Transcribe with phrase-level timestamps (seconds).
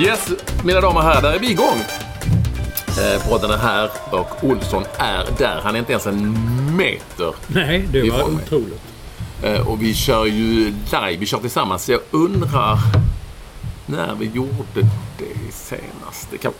[0.00, 0.32] Yes,
[0.64, 1.80] mina damer och herrar, där är vi igång.
[2.98, 5.60] Eh, podden är här och Olsson är där.
[5.62, 6.36] Han är inte ens en
[6.76, 8.82] meter Nej, det var otroligt.
[9.42, 11.88] Eh, och vi kör ju live, vi kör tillsammans.
[11.88, 12.78] Jag undrar
[13.86, 14.82] när vi gjorde
[15.18, 16.30] det senast.
[16.30, 16.52] Det, kan,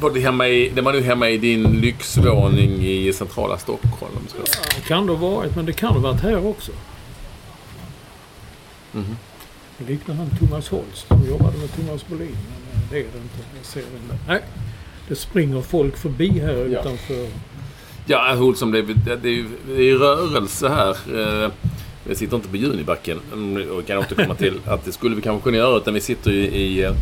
[0.00, 4.12] var det, hemma i, det var nu hemma i din lyxvåning i centrala Stockholm.
[4.28, 4.36] Så.
[4.76, 6.72] Det kan det ha varit, men det kan ha varit här också.
[8.92, 9.16] Mhm.
[9.35, 9.35] Det
[9.78, 11.06] liknar han Thomas Holst.
[11.08, 13.38] De jobbade med Thomas Bolin, men eh, det är det inte.
[13.56, 14.18] Jag ser det inte.
[14.28, 14.40] Nej,
[15.08, 16.80] det springer folk förbi här Ja.
[16.80, 17.28] utanför.
[18.06, 19.44] Ja, Olsson, det det, det,
[19.76, 20.96] det är rörelse här.
[21.44, 21.50] Eh,
[22.08, 25.44] Vi sitter inte på Junibacken mm, och kan återkomma till att det skulle vi kanske
[25.44, 26.92] kunna göra utan vi sitter i, i eh,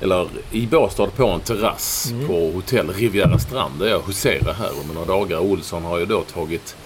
[0.00, 2.26] eller i Båstad på en terrass Mm.
[2.26, 5.38] på hotell Riviera Strand där jag huserar här under några dagar.
[5.38, 6.76] Olsson har ju då tagit,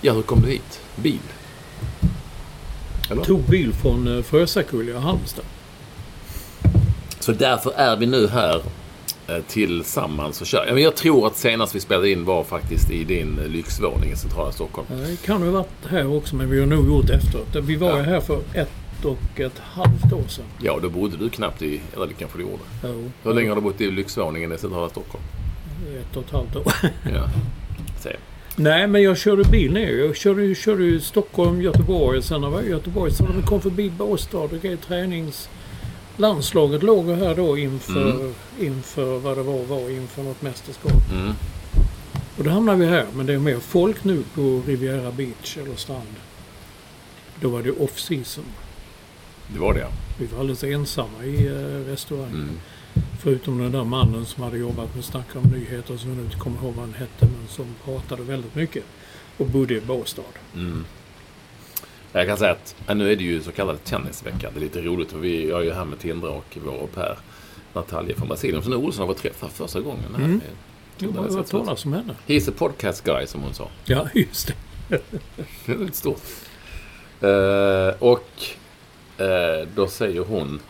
[0.00, 0.80] ja hur kom du hit?
[0.96, 1.18] Bil?
[3.10, 3.24] Eller?
[3.24, 5.44] Tog bil från eh, Frösakulla och Halmstad.
[7.20, 8.62] Så därför är vi nu här
[9.28, 10.64] eh, tillsammans och kör.
[10.66, 14.12] Ja, men jag tror att senast vi spelade in var faktiskt i din eh, lyxvåning
[14.12, 14.86] i centrala Stockholm.
[15.06, 17.56] Det kan ha varit här också, men vi har nog gjort efteråt.
[17.64, 18.02] Vi var Ja.
[18.02, 18.70] här för ett
[19.04, 20.44] och ett halvt år sedan.
[20.62, 22.62] Ja, då bodde du knappt i, eller det kanske du gjorde.
[22.84, 25.24] Jo, Hur länge har du bott i lyxvåningen i centrala Stockholm?
[26.00, 26.72] Ett och ett halvt år.
[27.14, 27.28] Ja.
[28.00, 28.16] Se.
[28.60, 29.90] Nej, men jag körde bil ner.
[29.90, 32.22] Jag körde, körde Stockholm, Göteborg.
[32.22, 35.48] Sen när jag var i Göteborg så när vi kom förbi Båstad och grejer, tränings...
[36.16, 38.34] Landslaget låg här då inför, Mm.
[38.60, 40.92] inför vad det var, var inför något mästerskap.
[41.12, 41.32] Mm.
[42.38, 43.06] Och då hamnade vi här.
[43.14, 46.14] Men det är mer folk nu på Riviera Beach eller strand.
[47.40, 48.44] Då var det off season.
[49.48, 49.88] Det var det ja.
[50.18, 52.34] Vi var alldeles ensamma i eh, restaurangen.
[52.34, 52.58] Mm.
[53.22, 56.36] Förutom den där mannen som hade jobbat med Snacka om nyheter som jag nu inte
[56.36, 58.84] kommer ihåg vad han hette men som pratade väldigt mycket.
[59.36, 60.22] Och bodde i Båstad.
[60.54, 60.84] Mm.
[62.12, 64.50] Jag kan säga att nu är det ju så kallad tennisvecka.
[64.54, 66.86] Det är lite roligt för vi jag är ju här med Tindra och vår au
[66.86, 67.18] pair
[67.72, 68.62] Natalia från Brasilien.
[68.62, 70.14] Så nu Olsson har fått träffa första gången.
[70.16, 70.24] Här.
[70.24, 70.40] Mm.
[70.98, 72.14] Jag har hört talas om henne.
[72.26, 73.68] He's a podcast guy som hon sa.
[73.84, 74.54] Ja, just det.
[75.66, 76.22] Det är lite stort.
[77.20, 78.30] Eh, och
[79.22, 80.60] eh, då säger hon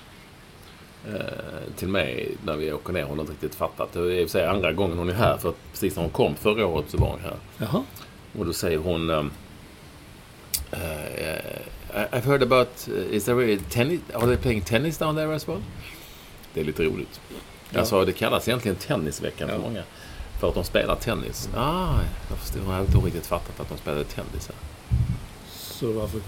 [1.77, 3.93] till mig när vi åker ner, hon har inte riktigt fattat.
[3.93, 5.37] Det är i och för sig andra gången hon är här.
[5.37, 7.37] För att precis när hon kom förra året så var hon här.
[7.59, 7.83] Jaha.
[8.39, 9.11] Och då säger hon...
[9.11, 9.31] Um,
[10.73, 10.79] uh,
[12.13, 12.89] I've heard about...
[12.89, 14.01] Uh, is there a tennis...
[14.15, 15.63] Are they playing tennis down there as well?
[16.55, 17.21] Det är lite roligt.
[17.75, 19.63] Alltså det kallas egentligen tennisveckan för Ja.
[19.63, 19.83] många.
[20.41, 21.49] För att de spelar tennis.
[21.57, 21.95] Ah,
[22.29, 22.63] jag förstår.
[22.63, 24.57] Jag har inte riktigt fattat att de spelade tennis här.
[25.51, 26.21] Så varför,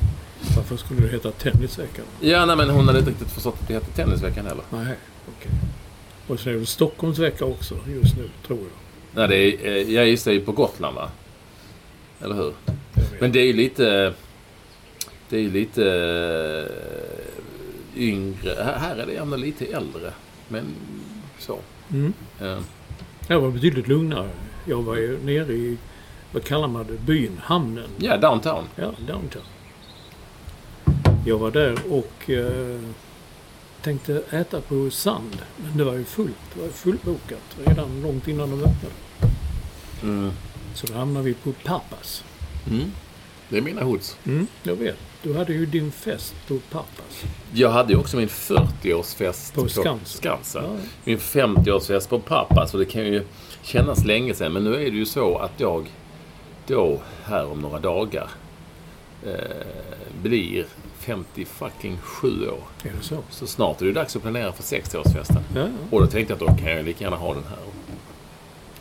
[0.56, 2.04] varför skulle det heta Tennisveckan?
[2.20, 4.64] Ja, nej, men hon hade inte riktigt förstått att det hette tennisveckan heller.
[4.70, 4.96] Nej,
[5.38, 5.50] okej.
[6.26, 8.68] Och så är det Stockholmsvecka också just nu, tror jag.
[9.14, 11.10] Nej, det är, ja, just det, är ju på Gotland va?
[12.20, 12.52] Eller hur?
[12.64, 13.04] Jag.
[13.20, 14.14] Men det är ju lite...
[15.28, 15.84] Det är ju lite
[17.96, 18.76] eh, yngre.
[18.80, 20.12] Här är det ändå lite äldre.
[20.48, 20.64] Men
[21.38, 21.58] så.
[21.90, 22.12] Mm.
[22.40, 22.58] Eh,
[23.28, 24.28] Jag var betydligt lugnare.
[24.66, 25.76] Jag var ju nere i,
[26.32, 27.88] vad kallar man det, byn, hamnen.
[27.98, 28.64] Ja, downtown.
[28.76, 29.42] Ja, downtown.
[31.26, 32.80] Jag var där och eh,
[33.82, 35.42] tänkte äta på sand.
[35.56, 36.36] Men det var ju fullt.
[36.54, 38.94] Det var fullbokat redan långt innan de öppnade.
[40.02, 40.30] Mm.
[40.74, 42.24] Så då hamnade vi på Papas.
[42.70, 42.92] Mm.
[43.48, 44.16] Det är mina hoods.
[44.24, 44.96] Mm, jag vet.
[45.22, 47.24] Du hade ju din fest på pappas.
[47.52, 50.00] Jag hade ju också min 40-årsfest På Skansen.
[50.04, 50.64] Skansen.
[50.64, 50.76] Ja.
[51.04, 53.24] Min 50-årsfest på pappa, så det kan ju
[53.62, 54.52] kännas länge sedan.
[54.52, 55.90] Men nu är det ju så att jag
[56.66, 58.28] då, här om några dagar,
[59.26, 59.66] eh,
[60.22, 60.66] blir
[61.02, 62.60] 50 fucking 7 år.
[62.82, 63.18] Är det så?
[63.30, 65.40] Så snart är det dags att planera för 60-årsfesten.
[65.54, 65.68] Ja, ja.
[65.90, 67.58] Och då tänkte jag att då kan jag lika gärna ha den här.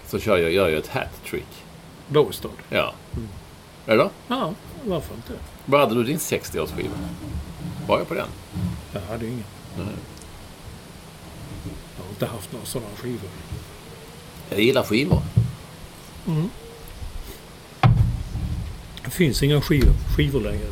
[0.08, 1.64] Så kör jag, gör jag ett hat-trick.
[2.08, 2.50] Båstad.
[2.70, 2.94] Ja.
[3.86, 4.10] Eller?
[4.28, 4.54] Ja,
[4.86, 5.34] varför inte?
[5.66, 6.98] Var hade du din 60-årsskiva?
[7.88, 8.28] Var jag på den?
[8.94, 9.44] Jag hade ingen.
[9.78, 9.86] Nej.
[11.98, 13.30] Jag har inte haft några sådana skivor.
[14.50, 15.22] Jag gillar skivor.
[19.04, 20.68] Det finns inga skivor, skivor längre.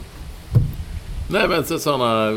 [1.32, 2.36] Nej, men så sådana äh,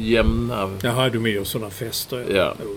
[0.00, 0.70] jämna...
[0.82, 2.36] Jaha, du med sådana fester.
[2.36, 2.54] Ja.
[2.62, 2.70] Jo.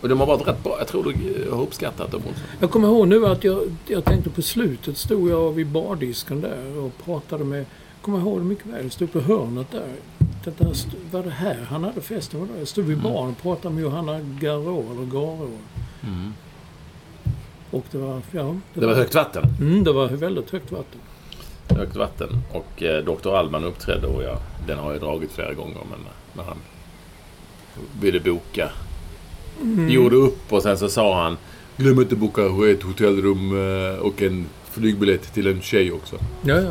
[0.00, 0.76] Och de har varit rätt bra.
[0.78, 2.42] Jag tror du har uppskattat dem också.
[2.60, 6.78] Jag kommer ihåg nu att jag, jag tänkte på slutet stod jag vid bardisken där
[6.78, 7.58] och pratade med...
[7.58, 8.82] Jag kommer ihåg det mycket väl.
[8.82, 9.92] Jag stod på hörnet där.
[10.44, 10.74] Det där
[11.10, 12.40] var det här han hade festen?
[12.40, 12.58] Var det?
[12.58, 15.50] Jag stod vid baren och pratade med Johanna Garå, eller Garå.
[17.70, 18.20] Och det var...
[18.30, 19.44] Ja, Det var högt vatten.
[19.60, 21.00] Mm, det var väldigt högt vatten.
[21.68, 22.28] Högt vatten.
[22.52, 23.34] Och eh, Dr.
[23.34, 25.80] Allman uppträdde och jag, den har jag dragit flera gånger.
[25.90, 26.00] Men
[26.36, 26.58] när han
[28.00, 28.70] ville boka.
[29.88, 31.36] Gjorde upp och sen så sa han
[31.78, 36.16] Glöm inte boka ett hotellrum eh, och en flygbiljett till en tjej också.
[36.42, 36.70] Ja, ja.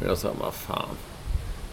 [0.00, 0.96] Och jag sa, vad fan.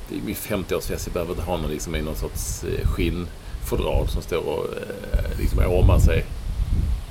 [0.09, 1.03] Det är min 50-årsfest.
[1.05, 5.39] Jag behöver inte ha någon liksom i någon sorts eh, skinnfodral som står och eh,
[5.39, 6.25] liksom åmar sig.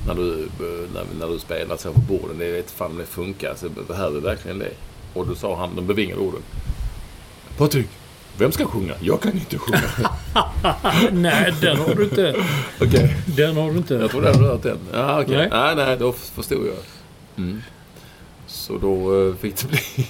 [0.07, 0.47] När du,
[0.93, 2.37] när, när du spelar så på borden.
[2.37, 3.55] Det vet fan om det funkar.
[3.55, 4.73] Så jag behöver verkligen det.
[5.13, 6.41] Och då sa han de bevingade orden.
[7.57, 7.87] Patrik,
[8.37, 8.93] vem ska sjunga?
[8.99, 9.81] Jag kan inte sjunga.
[11.11, 12.35] Nej, den har du inte.
[12.81, 13.15] Okej.
[13.25, 13.93] Den har du inte.
[13.93, 14.77] Jag trodde hade hört den.
[14.93, 15.37] Ja, okej.
[15.37, 15.49] Nej.
[15.51, 15.75] Nej.
[15.75, 16.75] nej, då förstod jag.
[17.37, 17.61] Mm.
[18.47, 20.07] Så då eh, fick det bli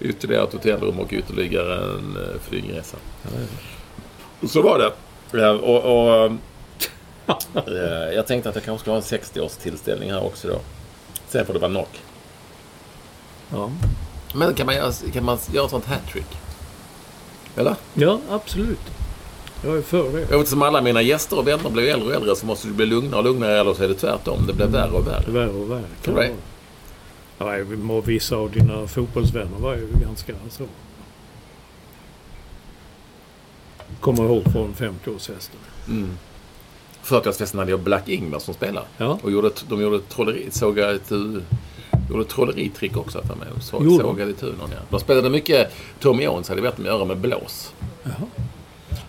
[0.10, 2.96] ytterligare ett hotellrum och ytterligare en eh, flygresa.
[4.48, 5.50] Så var det.
[5.50, 6.32] Och, och,
[7.68, 10.60] eh, jag tänkte att jag kanske skulle ha en 60-årstillställning här också då.
[11.28, 12.00] Sen får det vara knock.
[13.50, 13.70] Ja.
[14.34, 16.26] Men kan man göra, kan man göra sånt hattrick?
[17.56, 17.76] Eller?
[17.94, 18.80] ja, absolut.
[19.64, 20.20] Jag är för det.
[20.20, 22.68] Jag vet inte, som alla mina gäster och vänner blir äldre och äldre så måste
[22.68, 24.46] du bli lugnare och lugnare eller så är det tvärtom.
[24.46, 25.30] Det blir värre och värre.
[25.30, 25.84] Värre och värre.
[26.04, 26.30] Du det?
[27.38, 30.64] Ja, jag må vissa av dina fotbollsvänner var ju ganska så.
[34.00, 35.58] Kommer ihåg från 50-årsfesten.
[35.88, 36.18] Mm.
[37.04, 38.84] 40-årsfesten hade jag Black Ingvar som spelare.
[38.96, 39.18] Ja.
[39.22, 41.12] Och gjorde, de gjorde trolleri, sågade ett,
[42.10, 43.48] gjorde trolleritrick också mig.
[43.60, 44.00] Så, Gjorde de?
[44.00, 44.78] sågade itu någon, ja.
[44.90, 47.72] De spelade mycket Tommy Jones hade bett dem göra med blås.
[48.02, 48.14] Jaha.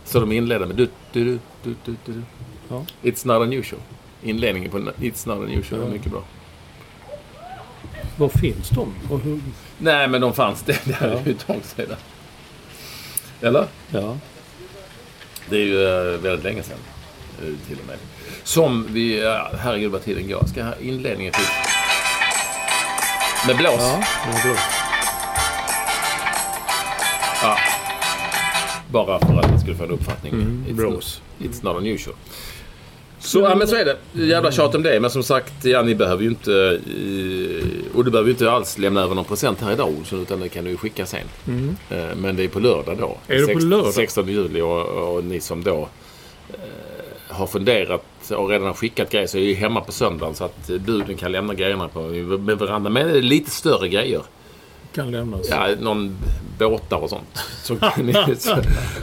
[0.05, 2.21] Så de inledde med du, du, du, du, du, du.
[2.69, 2.85] Ja.
[3.03, 3.81] It's not unusual.
[4.23, 5.93] Inledningen på It's not unusual var Ja.
[5.93, 6.23] mycket bra.
[8.17, 8.93] Var finns de?
[9.09, 9.39] Och hur?
[9.77, 10.79] Nej, men de fanns det.
[10.85, 11.19] Det är Ja.
[11.25, 11.95] ju ett tag sedan.
[13.41, 13.65] Eller?
[13.91, 14.17] Ja.
[15.49, 16.77] Det är ju eh, väldigt länge sedan.
[17.41, 17.97] eh, Till och med.
[18.43, 19.21] Som vi...
[19.59, 20.45] Herregud vad tiden går.
[20.45, 21.43] Ska inledningen till...
[23.47, 23.73] Med blås.
[23.79, 24.55] Ja, var bra.
[27.41, 27.57] Ja.
[28.91, 30.33] Bara för att ni skulle få en uppfattning.
[30.33, 31.21] Mm, it's, blås.
[31.39, 32.15] it's not unusual.
[33.19, 33.97] Så, ja, men så är det.
[34.13, 34.99] Jävla tjat om det.
[34.99, 36.53] Men som sagt, ja, ni behöver ju inte...
[36.53, 40.21] eh, Och du behöver ju inte alls lämna över någon present här idag Olsson.
[40.21, 41.27] Utan det kan du ju skicka sen.
[41.47, 41.75] Mm.
[41.89, 43.17] Eh, Men det är på lördag då.
[43.27, 43.93] Är det på lördag?
[43.93, 44.61] 16 juli.
[44.61, 44.81] Och,
[45.15, 45.87] och ni som då
[46.49, 46.55] eh,
[47.35, 50.35] har funderat och redan har skickat grejer så är ju hemma på söndagen.
[50.35, 51.99] Så att buden kan lämna grejerna på
[52.37, 52.89] med varandra.
[52.89, 54.21] Men det är lite större grejer.
[54.93, 55.49] Kan lämnas.
[55.49, 56.17] Ja, någon
[56.59, 57.39] båtar och sånt.
[57.63, 58.55] Så kan ni, så,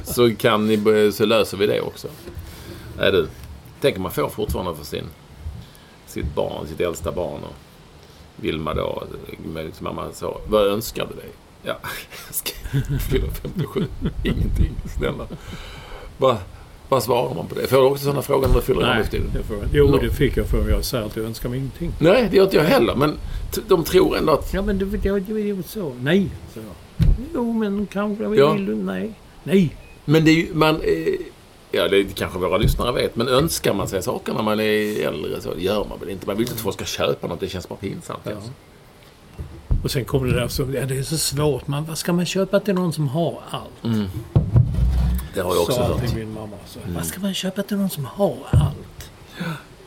[0.04, 2.08] så, kan ni, så löser vi det också.
[2.98, 3.28] Nej du.
[3.80, 5.04] Tänk om man får fortfarande för sin,
[6.06, 7.40] sitt barn, sitt äldsta barn.
[7.42, 7.54] Och
[8.36, 9.02] Vilma då,
[9.54, 11.28] med liksom mamma sa, vad önskar du dig?
[11.62, 11.76] Ja,
[12.26, 12.52] jag ska
[13.10, 13.86] fylla 57.
[14.24, 15.26] Ingenting, snälla.
[16.18, 16.36] Vad,
[16.90, 17.66] vad svarar man på det?
[17.66, 19.04] Får du också sådana frågor när du fyller Nej,
[19.34, 19.66] det får jag.
[19.72, 19.96] Jo, Nå.
[19.98, 21.92] det fick jag för jag säger att jag önskar mig ingenting.
[21.98, 22.94] Nej, det gör inte jag heller.
[22.94, 23.18] Men
[23.68, 24.54] de tror ändå att...
[24.54, 25.92] Ja, men det, det, det är så.
[26.00, 26.60] Nej, så.
[27.34, 28.54] Jo, men kanske vill Ja.
[28.54, 28.74] du?
[28.76, 29.12] Nej.
[29.42, 29.76] Nej.
[30.04, 30.74] Men det är ju, man...
[30.76, 31.14] Eh,
[31.70, 33.16] ja, det kanske våra lyssnare vet.
[33.16, 36.26] Men önskar man sig saker när man är äldre så gör man väl inte.
[36.26, 37.40] Man vill inte att folk ska köpa något.
[37.40, 38.20] Det känns bara pinsamt.
[38.24, 38.30] Ja.
[38.34, 38.50] Alltså.
[39.84, 41.66] Och sen kommer det där så, ja, det är så svårt.
[41.66, 43.94] Man, vad ska man köpa till någon som har allt?
[45.34, 46.02] Det har jag också Sa hört.
[46.02, 46.56] alltid min mamma.
[46.66, 49.10] Så, Vad ska man köpa till någon som har allt?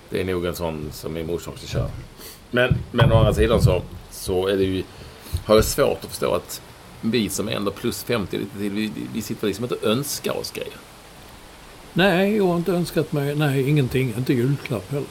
[0.10, 1.90] Det är nog en sån som min morsa också kör.
[2.52, 3.82] Men, men å andra sidan så,
[4.12, 4.84] så är det ju...
[5.46, 6.62] Har jag svårt att förstå att
[7.02, 10.38] vi som är ändå plus 50 lite till, vi, vi sitter liksom inte och önskar
[10.38, 10.74] oss grejer.
[11.94, 13.36] Nej, jag har inte önskat mig...
[13.36, 14.14] Nej, ingenting.
[14.18, 15.08] Inte julklapp heller.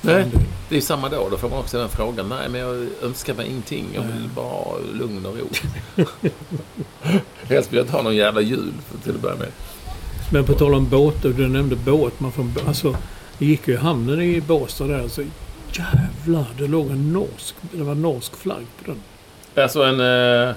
[0.00, 0.24] Nej,
[0.68, 1.28] det är samma då.
[1.30, 2.28] Då får man också den frågan.
[2.28, 3.86] Nej, men jag önskar mig ingenting.
[3.94, 5.48] Jag vill bara ha lugn och ro.
[7.48, 9.48] Helst vill jag inte ha någon jävla jul för- till att börja med.
[10.30, 12.20] Men på tal om båtar, du nämnde båt.
[12.20, 12.96] Man får, alltså,
[13.38, 15.02] det gick ju i hamnen i Båstad där.
[15.02, 15.22] Alltså,
[15.72, 19.02] jävlar, det låg en norsk, det var norsk flagg på den.
[19.62, 20.00] Alltså en,
[20.48, 20.54] eh,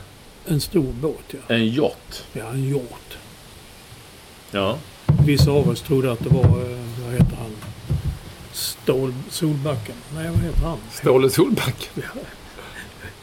[0.48, 1.56] En stor båt, ja.
[1.56, 2.26] en yacht.
[2.34, 3.18] Ja, en yacht.
[4.52, 4.78] Ja.
[5.26, 7.52] Vissa av oss trodde att det var, eh, vad heter han?
[8.52, 9.96] Stål, Solbacken.
[10.16, 10.78] Nej, vad heter han?
[10.92, 11.90] Ståle Solback.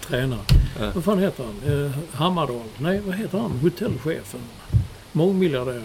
[0.00, 0.40] Tränare.
[0.80, 0.90] Ja.
[0.94, 1.84] Vad fan heter han?
[1.84, 2.62] Eh, Hammardal?
[2.78, 3.50] Nej, vad heter han?
[3.62, 4.40] Hotellchefen?
[5.12, 5.82] Mångmiljardären?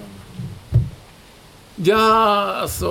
[1.84, 2.88] Ja, alltså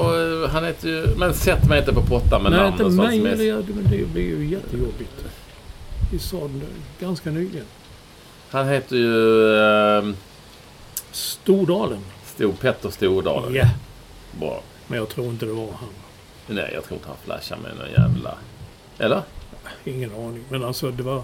[0.53, 1.07] han heter ju...
[1.17, 3.21] Men sätt mig inte på pottan med Nej, namn inte och sånt mig.
[3.23, 5.25] är- eller jag- Men det blir ju jättejobbigt.
[6.13, 7.65] Vi sa det ganska nyligen.
[8.51, 9.55] Han heter ju...
[9.57, 10.05] Eh,
[11.13, 11.99] Stordalen.
[12.25, 13.55] Stor, Petter Stordalen.
[13.55, 13.65] Ja,
[14.41, 14.63] Bra.
[14.87, 15.89] men jag tror inte det var han.
[16.47, 18.35] Nej, jag tror inte han flashar med någon jävla...
[18.99, 19.23] Eller?
[19.85, 20.45] Ingen aning.
[20.49, 21.23] Men alltså det var...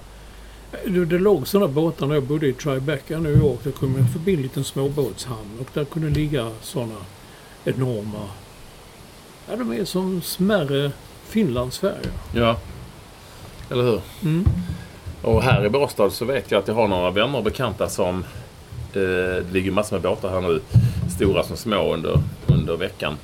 [0.87, 3.59] Det, det låg sådana båtar när jag bodde i Tribeca, New York.
[3.65, 6.95] Där kom jag förbi en liten småbåtshamn och där kunde ligga sådana
[7.67, 8.29] enorma...
[9.51, 10.93] Ja, de är som smärre
[11.29, 12.13] Finlandsfärjor.
[12.35, 12.57] Ja.
[13.71, 14.01] Eller hur?
[14.23, 14.45] Mm.
[15.23, 18.25] Och här i Båstad så vet jag att jag har några vänner och bekanta som...
[18.93, 20.61] Eh, det ligger massor med båtar här nu.
[21.17, 23.17] Stora som små under, under veckan.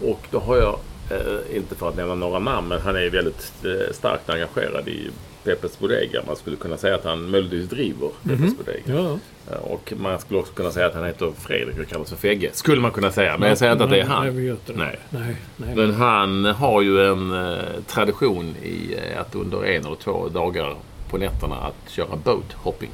[0.00, 0.78] Och då har jag,
[1.10, 5.10] eh, inte för att nämna några namn, men han är väldigt eh, starkt engagerad i
[5.44, 6.22] Peppes Bodega.
[6.26, 9.18] Man skulle kunna säga att han möjligtvis driver Peppes Bodega.
[9.50, 12.50] Ja, Och man skulle också kunna säga att han heter Fredrik och kallas för Fegge.
[12.52, 13.38] Skulle man kunna säga.
[13.38, 14.26] Men jag säger inte att det är han.
[14.26, 14.56] Nej.
[14.74, 14.98] Nej.
[15.10, 15.76] Nej, nej.
[15.76, 20.76] Men han har ju en eh, tradition i eh, att under en eller två dagar
[21.10, 22.90] på nätterna att köra boat hopping.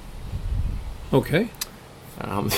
[1.11, 1.49] Okej.
[2.19, 2.51] Han,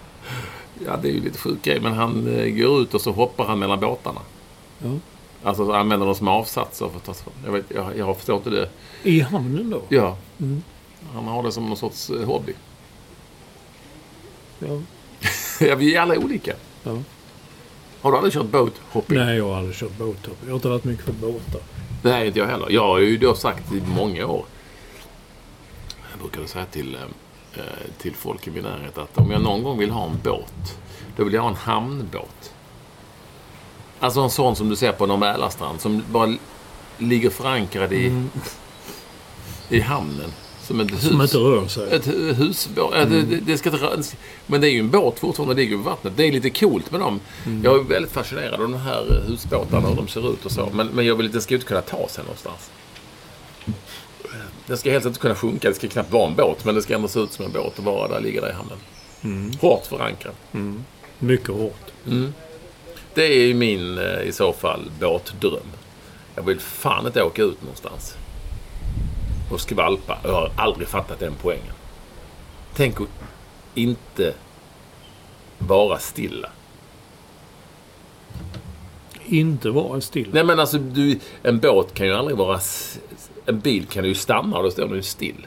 [0.86, 3.44] ja, det är ju lite sjuk grej, men han eh, går ut och så hoppar
[3.44, 4.20] han mellan båtarna.
[4.78, 4.88] Ja.
[5.42, 7.34] Alltså så använder dem som avsatser för att ta sig fram.
[7.44, 8.68] Jag, vet, jag, jag har förstått det.
[9.02, 9.82] I hamnen då?
[9.88, 10.16] Ja.
[10.40, 10.62] Mm.
[11.14, 12.54] Han har det som någon sorts eh, hobby.
[14.58, 14.80] Ja.
[15.66, 16.54] ja, vi är alla olika.
[16.82, 16.96] ja.
[18.00, 19.18] Har du aldrig kört boat hopping?
[19.18, 20.36] Nej, jag har aldrig kört båthopp.
[20.42, 21.60] Jag har inte varit mycket för båtar.
[22.02, 22.70] Nej, inte jag heller.
[22.70, 24.44] Jag har ju då sagt i många år.
[26.10, 26.94] Jag brukade säga till,
[27.54, 27.60] eh,
[27.98, 30.78] till folk i min närhet att om jag någon gång vill ha en båt,
[31.16, 32.49] då vill jag ha en hamnbåt.
[34.00, 36.34] Alltså en sån som du ser på någon Mälarstrand som bara
[36.98, 38.22] ligger förankrad i,
[39.68, 40.30] i hamnen.
[40.62, 41.02] Som ett hus.
[41.08, 41.92] Som inte rör sig.
[41.92, 42.92] Ett hu- husbåt.
[42.94, 44.02] Ja, det, det, ska inte röra-
[44.46, 46.12] Men det är ju en båt fortfarande, det ligger på vattnet.
[46.16, 47.20] Det är lite coolt med dem.
[47.64, 50.68] Jag är väldigt fascinerad av de här husbåtarna, hur de ser ut och så.
[50.72, 52.70] Men, men jag vill den ska ju inte kunna ta sig någonstans.
[54.66, 56.64] Den ska helst inte kunna sjunka, det ska knappt vara en båt.
[56.64, 58.52] Men det ska ändå se ut som en båt och bara där ligga där i
[58.52, 58.78] hamnen.
[59.60, 60.34] Hårt förankrad.
[61.18, 61.90] Mycket hårt.
[63.14, 65.66] Det är ju min, eh, i så fall, båtdröm.
[66.34, 68.16] Jag vill fan inte åka ut någonstans.
[69.50, 70.18] Och skvalpa.
[70.24, 71.74] Jag har aldrig fattat den poängen.
[72.74, 73.08] Tänk att
[73.74, 74.34] inte
[75.58, 76.48] vara stilla.
[79.26, 80.28] Inte vara still.
[80.32, 82.60] Nej men alltså, du, en båt kan ju aldrig vara...
[83.46, 85.46] En bil kan ju stanna och då står den ju still.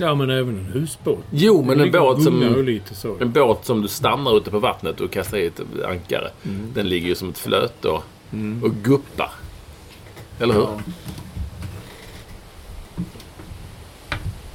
[0.00, 1.24] Ja, men även en husbåt.
[1.30, 2.64] Jo, men en båt som...
[2.66, 3.16] lite så.
[3.20, 6.30] En båt som du stannar ute på vattnet och kastar i ett ankare.
[6.74, 8.04] Den ligger ju som ett flöte och,
[8.62, 9.30] och guppar.
[10.40, 10.60] Eller hur?
[10.60, 10.80] Ja.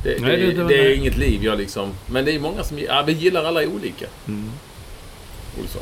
[0.03, 1.89] Det, Nej, det, det- det, är inget liv jag liksom...
[2.07, 2.79] Men det är många som...
[2.79, 4.05] Ja, vi gillar alla olika.
[5.61, 5.81] Olsson.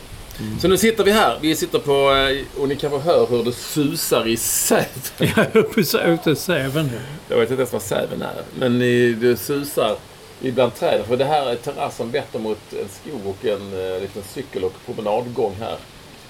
[0.62, 1.38] Så nu sitter vi här.
[1.42, 1.92] Vi sitter på...
[2.16, 4.86] eh, Och ni kan få höra hur det susar i säven.
[5.18, 6.90] Jag höll säga ute säven.
[6.94, 7.00] ja.
[7.30, 8.42] Jag vet inte ens vad säven är.
[8.60, 8.80] Men
[9.20, 9.96] det susar
[10.42, 11.06] ibland träden.
[11.08, 14.74] För det här är terrassen vetter mot en skog och en eh, liten cykel och
[14.86, 15.76] promenadgång här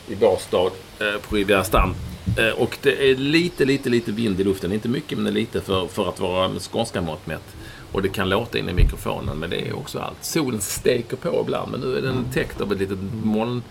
[0.07, 0.57] i Båstad
[0.99, 1.95] eh, på Rivierstam.
[2.37, 4.71] Eh, och det är lite, lite, lite vind i luften.
[4.73, 7.55] Inte mycket, men lite för, för att vara med skånska mått mätt.
[7.91, 10.17] Och det kan låta in i mikrofonen, men det är också allt.
[10.25, 13.63] Solen steker på ibland, men nu är den täckt av ett litet moln,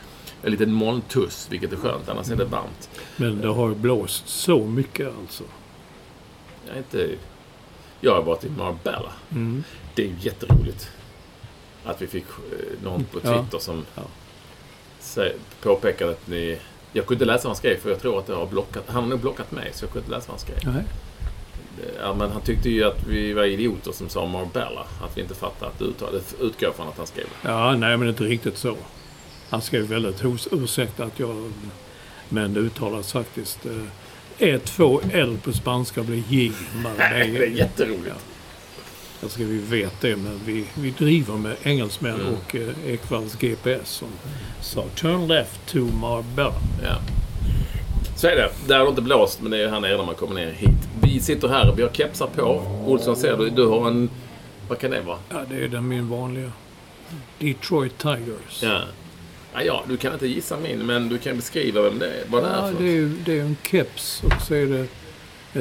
[0.43, 2.09] en liten molntuss, vilket är skönt.
[2.09, 2.91] Annars är det varmt.
[3.17, 5.45] Men det har blåst så mycket alltså.
[6.69, 7.11] Jag, inte,
[8.01, 9.13] jag har varit i Marbella.
[9.31, 9.65] Mm.
[9.95, 10.91] Det är ju jätteroligt
[11.85, 13.43] att vi fick eh, någon på Ja.
[13.43, 15.23] Twitter som Ja.
[15.63, 16.59] påpekade att ni...
[16.93, 18.85] Jag kunde inte läsa vad han skrev för jag tror att det har blockat...
[18.87, 20.75] Han har nog blockat mig så jag kunde inte läsa vad han skrev.
[20.75, 20.85] Nej.
[22.03, 24.87] Ja, men han tyckte ju att vi var idioter som sa Marbella.
[25.03, 27.27] Att vi inte fattade att uttala Det utgår från att han skrev.
[27.43, 28.77] Ja, nej men inte riktigt så.
[29.51, 31.53] Han skrev väldigt hos, ursäkta att jag...
[32.29, 33.67] Men det uttalas faktiskt...
[33.67, 33.73] Eh,
[34.43, 36.53] E, två, L på spanska blir J.
[36.97, 38.15] Det är jätteroligt.
[39.23, 42.33] Jag ska vi vet det, men vi, vi driver med engelsmän Mm.
[42.35, 44.09] och eh, Ekvalls GPS som
[44.61, 46.53] sa turn left to Marbella.
[46.83, 46.97] Ja.
[48.17, 48.51] Så är det.
[48.69, 50.89] Där har det inte blåst, men det är här nere när man kommer ner hit.
[51.03, 52.43] Vi sitter här vi har kepsar på.
[52.87, 54.11] Olsson ser du, du har en...
[54.69, 55.19] Vad kan det vara?
[55.31, 56.53] Ja, det är den min vanliga.
[57.39, 58.63] Detroit Tigers.
[58.63, 58.81] Ja.
[59.55, 62.25] Ja, ja, du kan inte gissa min, men du kan beskriva vem det är.
[62.29, 64.87] Vad det är Ja, för det är, det är en keps och så är det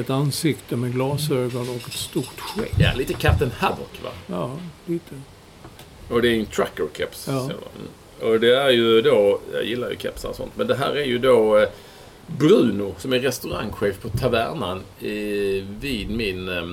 [0.00, 2.72] ett ansikte med glasögon och ett stort skägg.
[2.78, 4.10] Ja, lite Captain Haddock va?
[4.26, 4.56] Ja,
[4.86, 5.14] lite.
[6.08, 7.26] Och det är en trucker keps.
[7.28, 7.44] Ja.
[7.44, 8.32] mm.
[8.32, 11.04] Och det är ju då, jag gillar ju kepsar och sånt, men det här är
[11.04, 11.68] ju då eh,
[12.26, 16.64] Bruno som är restaurangchef på Tavernan eh, vid min eh,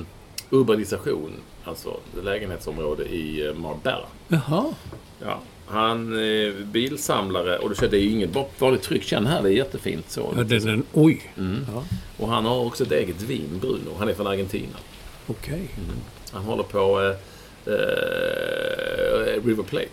[0.50, 1.31] urbanisation,
[1.63, 4.07] alltså lägenhetsområde i eh, Marbella.
[4.27, 4.74] Jaha.
[5.19, 5.39] Ja.
[5.69, 9.03] Han är bilsamlare och du ser, det är inget vanligt tryck.
[9.03, 10.33] Känn här, det är jättefint så.
[10.38, 11.31] Ja, den, den, oj.
[11.38, 11.65] Mm.
[11.74, 11.83] Ja,
[12.17, 13.95] Och han har också ett eget vin, Bruno.
[14.00, 14.77] Han är från Argentina.
[15.27, 15.69] okej.
[16.31, 17.09] Han håller på eh,
[17.74, 19.88] eh, River Plate.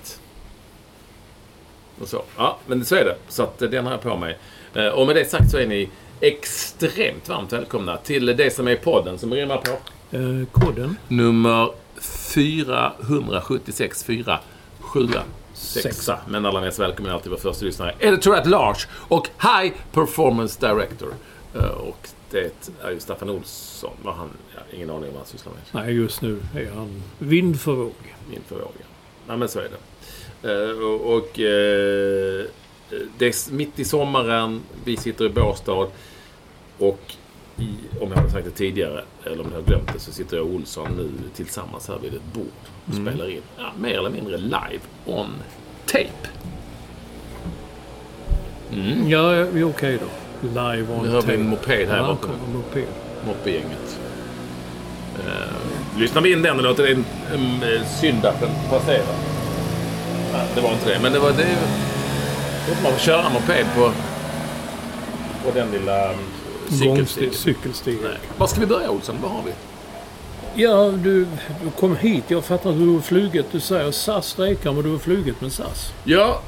[2.00, 2.22] Och så.
[2.36, 3.16] Ja, men så är det.
[3.28, 4.38] Så att eh, den har jag på mig.
[4.74, 5.88] Eh, och med det sagt så är ni
[6.20, 9.70] extremt varmt välkomna till det som är podden som rimmar på.
[10.16, 10.96] Eh, koden?
[11.08, 14.04] Nummer 476
[15.64, 16.10] 476.
[16.28, 17.94] Men allra mest välkommen alltid vår första lyssnare.
[17.98, 21.14] Editor at Large och High Performance Director.
[21.54, 23.92] Eh, och det är ju Staffan Olsson.
[24.02, 25.84] Vad han, ja, ingen aning om vad han sysslar med.
[25.84, 27.92] Nej, just nu är han vind för våg.
[28.30, 28.84] min förmåga.
[29.28, 29.78] Nej, men så är det.
[30.42, 32.44] Eh, och och eh,
[33.18, 34.62] det är mitt i sommaren.
[34.84, 35.86] Vi sitter i Båstad.
[36.78, 37.14] Och
[38.00, 40.46] om jag hade sagt det tidigare, eller om jag har glömt det, så sitter jag
[40.46, 42.46] och Olsson nu tillsammans här vid ett bord
[42.86, 43.42] och spelar in.
[43.58, 45.28] Ja, mer eller mindre live on
[45.86, 46.28] tape.
[48.72, 49.08] Mm.
[49.08, 50.06] Ja, vi är okej då.
[50.48, 51.34] Live on Nu hör vi tape.
[51.34, 52.30] en moped här ja, bakom.
[52.52, 52.86] moped.
[53.26, 53.98] Moppegänget.
[55.18, 59.04] Uh, lyssnar vi in den eller låter det en, en, en syndappen passera?
[60.32, 61.00] Nej, det var inte det.
[61.02, 61.30] Men det var...
[61.30, 61.42] Det, det
[62.72, 63.92] är man får köra moped på,
[65.44, 66.10] på den lilla
[66.68, 66.96] cykelstigen.
[66.96, 68.00] Gångstig, cykelstigen.
[68.02, 68.18] Nej.
[68.38, 69.16] Var ska vi börja Olsson?
[69.22, 69.52] Vad har vi?
[70.62, 71.24] Ja, du,
[71.62, 72.24] du kom hit.
[72.28, 73.46] Jag fattar att du har flugit.
[73.52, 75.92] Du säger SAS strejkar, men du har flugit med SAS.
[76.04, 76.42] Ja,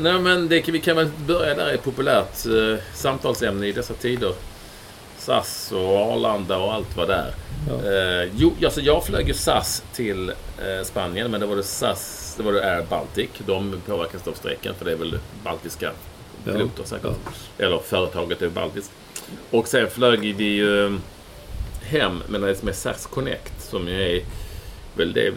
[0.00, 1.72] nej men det, kan- vi kan väl börja där.
[1.74, 4.32] Ett populärt eh, samtalsämne i dessa tider.
[5.18, 7.34] SAS och Arlanda och allt vad det är.
[7.68, 7.92] Ja.
[8.24, 12.34] Eh, jo, alltså jag flög ju SAS till eh, Spanien, men det var det SAS,
[12.36, 13.28] det var det Air Baltic.
[13.46, 15.90] De påverkas av strejken, för det är väl baltiska
[16.44, 16.52] Ja.
[16.52, 17.16] piloter säkert.
[17.58, 18.90] Eller företaget är baltiskt.
[19.50, 20.92] Och sen flög vi ju eh,
[21.82, 24.22] hem med det som är SAS Connect, som ju är
[24.96, 25.32] väl det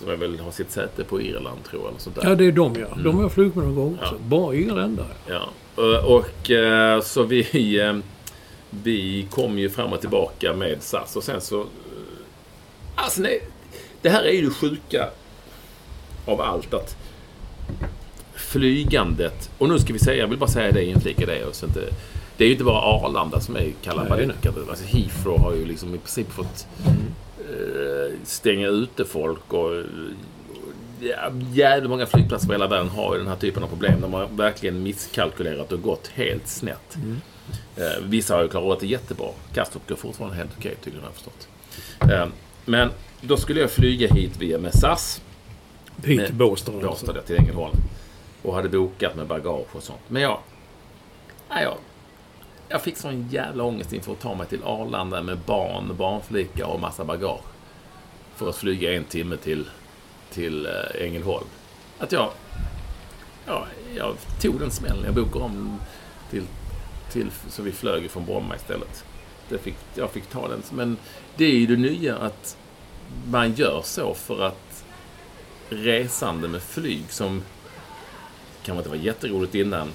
[0.00, 1.88] som jag väl har sitt säte på Irland, tror jag.
[1.88, 2.28] Eller sånt där.
[2.28, 2.86] Ja, det är de ja.
[3.04, 4.14] De har jag flugit med någon gång också.
[4.14, 4.18] Ja.
[4.28, 5.06] Bara irländare.
[5.26, 7.96] Ja, och, och eh, så vi, eh,
[8.70, 11.60] vi kom ju fram och tillbaka med SAS och sen så...
[11.60, 11.66] eh,
[12.94, 13.40] Alltså nej,
[14.02, 15.08] det här är ju det sjuka
[16.26, 16.96] av allt att
[18.34, 21.66] flygandet, och nu ska vi säga, jag vill bara säga det, inflika det och så
[21.66, 21.80] inte...
[22.36, 23.72] Det är ju inte bara Arlanda som är
[24.08, 24.52] baduckar.
[24.68, 26.66] Alltså Heathrow har ju liksom i princip fått
[27.38, 29.82] eh, stänga ute folk och
[31.00, 34.00] ja, jävligt många flygplatser i hela världen har ju den här typen av problem.
[34.00, 36.96] De har verkligen misskalkylerat och gått helt snett.
[37.76, 39.28] Eh, vissa har ju klarat det jättebra.
[39.54, 41.48] Kastrup går fortfarande helt okej tydligen har jag förstått.
[42.12, 42.26] Eh,
[42.64, 45.22] men då skulle jag flyga hit via med SAS.
[46.04, 47.12] Hit Båstad Båstad alltså.
[47.14, 47.76] ja, till Ängelholm.
[48.42, 50.00] Och hade bokat med bagage och sånt.
[50.08, 50.38] Men jag...
[51.48, 51.74] Nej, jag,
[52.68, 56.80] jag fick sån jävla ångest inför att ta mig till Arlanda med barn, barnflicka och
[56.80, 57.44] massa bagage.
[58.34, 59.64] För att flyga en timme till,
[60.30, 61.46] till eh, Ängelholm.
[61.98, 62.30] Att jag...
[63.46, 65.04] Ja, jag tog den smällen.
[65.04, 65.80] Jag bokade om
[66.30, 66.44] till,
[67.12, 67.30] till...
[67.48, 69.04] Så vi flög från Bromma istället.
[69.48, 70.62] Det fick, jag fick ta den.
[70.72, 70.96] Men
[71.36, 72.56] det är ju det nya att
[73.26, 74.84] man gör så för att
[75.68, 77.42] resande med flyg som
[78.62, 79.88] kanske inte var jätteroligt innan.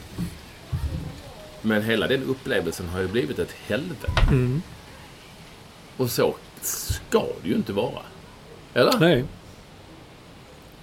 [1.61, 4.07] Men hela den upplevelsen har ju blivit ett helvete.
[4.31, 4.61] Mm.
[5.97, 8.01] Och så ska det ju inte vara.
[8.73, 8.99] Eller?
[8.99, 9.25] Nej.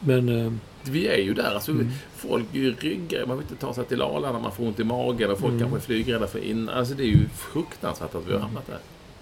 [0.00, 0.28] Men...
[0.46, 1.54] Eh, Vi är ju där.
[1.54, 1.90] Alltså, Mm.
[2.16, 3.26] Folk är ju ryggar.
[3.26, 4.38] Man vill inte ta sig till Arlanda.
[4.38, 5.30] Man får ont i magen.
[5.30, 5.60] Och folk Mm.
[5.60, 6.68] kanske är flygrädda för in.
[6.68, 8.78] Alltså det är ju fruktansvärt att vi har hamnat där.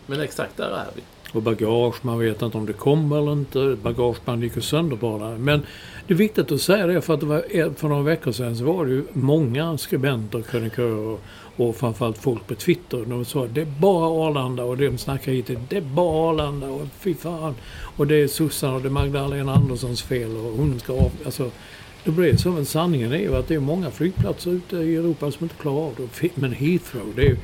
[0.07, 3.77] Men exakt där är vi och bagage, man vet inte om det kommer eller inte.
[3.83, 5.39] Bagageband gick ju sönder bara.
[5.39, 5.63] Men
[6.07, 8.65] det är viktigt att säga det för att det var, för några veckor sedan så
[8.65, 11.19] var det ju många skribenter, krönikörer
[11.57, 13.05] och framförallt folk på Twitter.
[13.07, 16.69] De sa att det är bara Arlanda och de snackar hit det är bara Arlanda
[16.69, 17.55] och fy fan.
[17.97, 21.11] Och det är sossarna och det är Magdalena Anderssons fel och hon ska av...
[21.25, 21.51] Alltså,
[22.05, 22.51] det blir så.
[22.51, 25.87] Men sanningen är ju att det är många flygplatser ute i Europa som inte klarar
[25.87, 26.37] av det.
[26.37, 27.37] Men Heathrow, det är ju...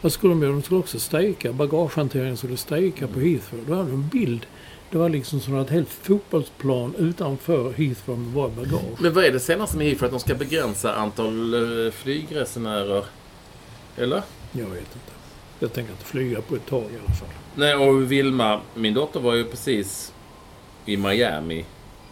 [0.00, 0.52] Vad skulle de göra?
[0.52, 1.52] De skulle också strejka.
[1.52, 3.64] Bagagehanteringen skulle strejka på Heathrow.
[3.66, 4.46] Då hade de en bild.
[4.90, 9.00] Det var liksom som ett helt fotbollsplan utanför Heathrow med bara bagage.
[9.00, 10.06] Men vad är det senaste med Heathrow?
[10.06, 13.04] Att de ska begränsa antal eh, flygresenärer?
[13.96, 14.22] Eller?
[14.52, 15.12] Jag vet inte.
[15.58, 17.28] Jag tänker inte flyga på ett tag i alla fall.
[17.54, 20.12] Nej, och Vilma, min dotter var ju precis
[20.86, 21.64] i Miami.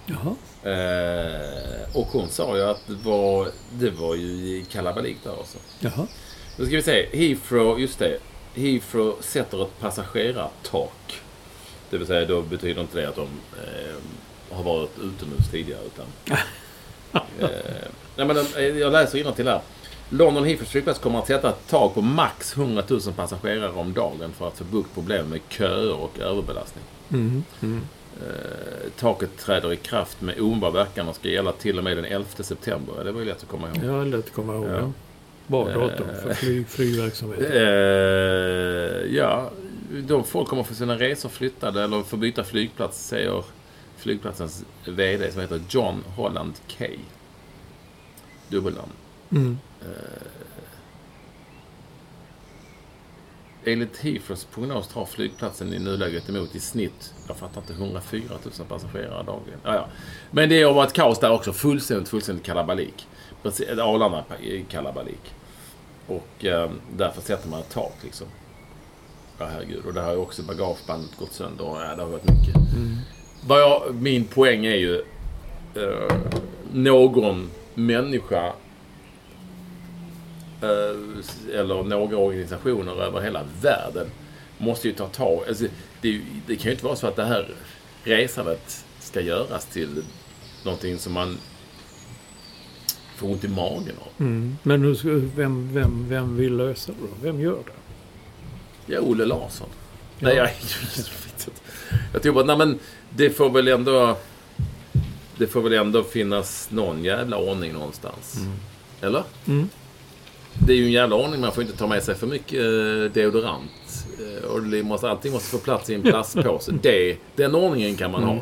[0.07, 0.35] Jaha.
[0.63, 5.59] Eh, och hon sa ju att det var, det var ju kalabalik där också.
[5.81, 6.07] Jaha.
[6.59, 7.07] Då ska vi se.
[7.13, 8.19] Heathrow, just det.
[8.55, 11.21] Heathrow sätter ett passagerartak.
[11.91, 15.81] Det vill säga, då betyder inte det att de eh, har varit utomhus tidigare.
[15.87, 16.07] Utan,
[17.39, 17.49] eh,
[18.17, 19.61] nej, men, eh, jag läser till här.
[20.09, 24.33] London Heathrow flygplats kommer att sätta ett tak på max 100 000 passagerare om dagen
[24.39, 26.85] för att få bukt problem med köer och överbelastning.
[27.13, 27.45] Mm.
[27.63, 27.81] Mm.
[28.17, 32.05] Eh, taket träder i kraft med omedelbar verkan och ska gälla till och med den
[32.05, 33.05] 11 september.
[33.05, 33.85] Det var ju lätt att komma ihåg.
[33.85, 34.69] Ja, lätt att komma ihåg.
[34.69, 34.93] Ja.
[35.49, 36.35] Bra datum för Eh.
[36.37, 37.41] flyg, flygverksamhet.
[37.41, 39.51] Eh, ja,
[40.09, 43.45] de folk kommer få sina resor flyttade eller få byta flygplats, säger
[43.97, 46.97] flygplatsens VD som heter John Holland Kay.
[48.49, 48.93] Dubbelnamn.
[49.31, 49.59] Mm.
[53.65, 58.23] Enligt Heathrows prognos tar flygplatsen i nuläget emot i snitt, jag fattar inte, 104
[58.59, 59.61] 000 passagerare dagligen.
[59.65, 59.87] Ja, ja.
[60.31, 61.53] Men det har varit kaos där också.
[61.53, 63.07] Fullständigt, fullständigt kalabalik.
[63.79, 64.25] Arlanda
[64.69, 65.35] kalabalik.
[66.09, 68.27] Och eh, därför sätter man ett tak liksom.
[69.39, 69.85] Ja, herregud.
[69.87, 71.65] Och där har ju också bagagebandet gått sönder.
[71.65, 72.55] Och, ja, det har varit mycket.
[73.47, 74.97] Vad jag, min poäng är ju
[75.75, 76.17] eh,
[76.73, 78.47] någon människa
[80.63, 84.11] eh, eller några organisationer över hela världen
[84.59, 85.45] måste ju ta tag.
[85.49, 85.65] Alltså,
[86.01, 87.55] det, det kan ju inte vara så att det här
[88.05, 90.03] resandet ska göras till
[90.65, 91.39] någonting som man
[93.19, 94.27] får ont i magen av.
[94.27, 94.59] Mm.
[94.63, 94.95] Men nu
[95.37, 97.09] vem, vem, vem vill lösa det då?
[97.23, 98.93] Vem gör det?
[98.95, 99.69] Ja, Olle Larsson.
[100.19, 100.29] Ja.
[100.29, 100.51] Nej, jag,
[102.13, 102.79] jag tror bara, nej men
[103.11, 104.17] det får väl ändå...
[105.37, 108.39] Det får väl ändå finnas någon jävla ordning någonstans.
[109.01, 109.23] Eller?
[109.47, 109.69] Mm.
[110.67, 111.41] Det är ju en jävla ordning.
[111.41, 114.07] Man får inte ta med sig för mycket eh, deodorant.
[114.19, 116.73] Eh, och det måste, allting måste få plats i en plastpåse.
[116.83, 118.39] det, den ordningen kan man ha.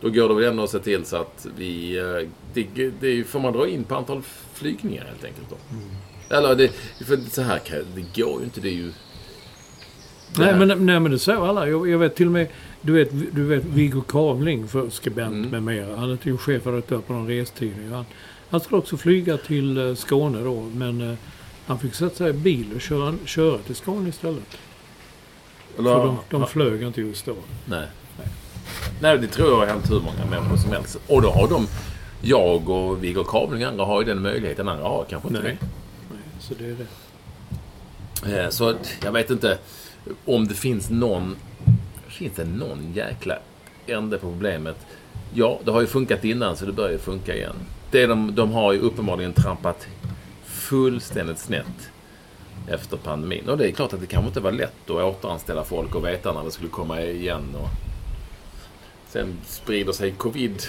[0.00, 1.98] Då går det väl ändå att se till så att vi...
[1.98, 4.22] eh, Det, det får man dra in på antal
[4.54, 5.56] flygningar helt enkelt då.
[6.36, 6.68] Eller det,
[7.06, 8.60] för så här kan, det går ju inte.
[8.60, 8.92] Det är ju...
[10.34, 11.68] det Nej men, nej men det säger alla.
[11.68, 12.48] Jag, jag vet till och med,
[12.80, 15.50] du vet, du vet Viggo Kavling, för skribent Mm.
[15.50, 15.96] med mera.
[15.96, 17.90] Han är ju chefredaktör på någon restidning.
[17.92, 18.04] Han,
[18.50, 21.16] han skulle också flyga till eh, Skåne då, men eh,
[21.66, 24.58] han fick sätta sig i bil och köra, köra till Skåne istället.
[25.78, 27.34] Eller, För de, de flög inte just då.
[27.64, 27.86] Nej.
[29.00, 30.98] Nej, det tror jag har hänt hur många människor som helst.
[31.06, 31.66] Och då har de...
[32.22, 34.68] Jag och Viggo Kavling och andra har ju den möjligheten.
[34.68, 35.58] Andra har kanske inte Nej.
[36.10, 36.86] Nej, så det är det.
[38.30, 38.42] det.
[38.44, 38.74] Eh, Så
[39.04, 39.58] jag vet inte
[40.24, 41.36] om det finns någon...
[42.08, 43.38] Finns det någon jäkla
[43.86, 44.76] ände på problemet?
[45.34, 47.56] Ja, det har ju funkat innan så det börjar ju funka igen.
[47.90, 49.86] Det de, de har ju uppenbarligen trampat
[50.44, 51.90] fullständigt snett
[52.68, 53.48] efter pandemin.
[53.48, 56.32] Och det är klart att det kanske inte var lätt att återanställa folk och veta
[56.32, 57.42] när det skulle komma igen.
[57.54, 57.68] Och
[59.16, 60.62] sen sprider sig covid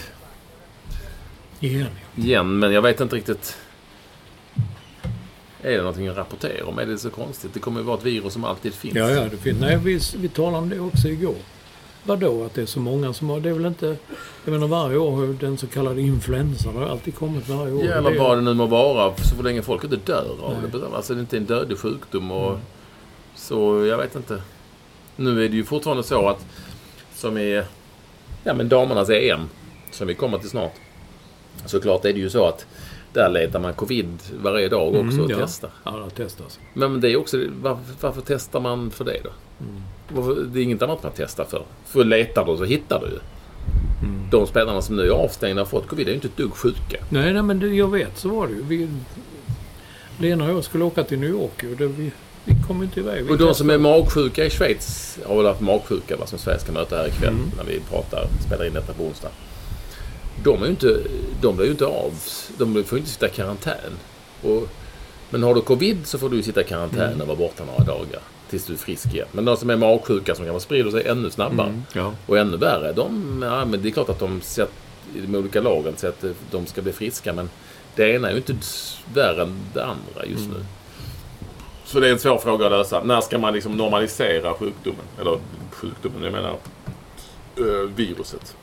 [1.59, 1.87] Igen.
[2.15, 3.57] igen, men jag vet inte riktigt.
[5.61, 6.79] Är det någonting att rapportera om?
[6.79, 7.53] Är det så konstigt?
[7.53, 8.95] Det kommer ju vara ett virus som alltid finns.
[8.95, 9.59] Ja, ja, det finns.
[9.59, 11.35] Nej, vi, vi talade om det också igår.
[12.03, 13.39] Vadå att det är så många som har...
[13.39, 13.97] Det är väl inte...
[14.45, 17.85] Jag menar varje år har den så kallade influensan har alltid kommit varje år.
[17.85, 20.71] Ja, eller är- vad det nu må vara, så länge folk inte dör av Nej.
[20.71, 20.95] det.
[20.95, 22.59] Alltså det är inte en dödlig sjukdom och...
[23.35, 24.41] Så jag vet inte.
[25.15, 26.45] Nu är det ju fortfarande så att,
[27.15, 27.63] som i
[28.43, 29.41] ja, men damernas EM,
[29.91, 30.73] som vi kommer till snart.
[31.65, 32.65] Såklart är det ju så att
[33.13, 34.07] där letar man covid
[34.43, 35.37] varje dag också Mm, och ja.
[35.39, 35.69] testar.
[35.83, 36.59] Ja, det testas.
[36.73, 39.29] Men det är också, varför, varför testar man för det då?
[39.65, 39.81] Mm.
[40.09, 41.63] Varför, det är inget annat man testar för.
[41.85, 43.19] För letar du så hittar du ju.
[44.07, 44.29] Mm.
[44.31, 46.97] De spelarna som nu är avstängda och fått covid är ju inte ett dugg sjuka.
[47.09, 48.63] Nej, nej, men det, jag vet så var det ju.
[48.63, 48.89] Vi,
[50.19, 52.11] Lena och jag skulle åka till New York och det, vi,
[52.47, 53.25] vi kom inte iväg.
[53.25, 56.59] Vi Och de som är magsjuka i Schweiz har väl haft magsjuka, vad som Sverige
[56.59, 57.51] ska möta här ikväll Mm.
[57.57, 59.29] när vi pratar, spelar in detta på onsdag.
[60.43, 60.97] De är ju inte,
[61.41, 62.11] de blir ju inte av,
[62.57, 63.91] de får ju inte sitta i karantän.
[64.43, 64.67] Och,
[65.29, 67.21] men har du covid så får du sitta i karantän Mm.
[67.21, 69.27] och vara borta några dagar tills du är frisk igen.
[69.31, 72.13] Men de som är magsjuka som kan sprida sig ännu snabbare Mm, ja.
[72.25, 74.71] och ännu värre, de, ja, men det är klart att de sett,
[75.15, 77.49] i de olika lagen så att de ska bli friska men
[77.95, 78.55] det ena är ju inte
[79.13, 80.65] värre än det andra just nu.
[81.87, 83.03] Så det är en svår fråga att lösa.
[83.03, 85.05] När ska man liksom normalisera sjukdomen?
[85.19, 85.39] Eller
[85.71, 86.55] sjukdomen, jag menar
[87.57, 88.55] eh, viruset.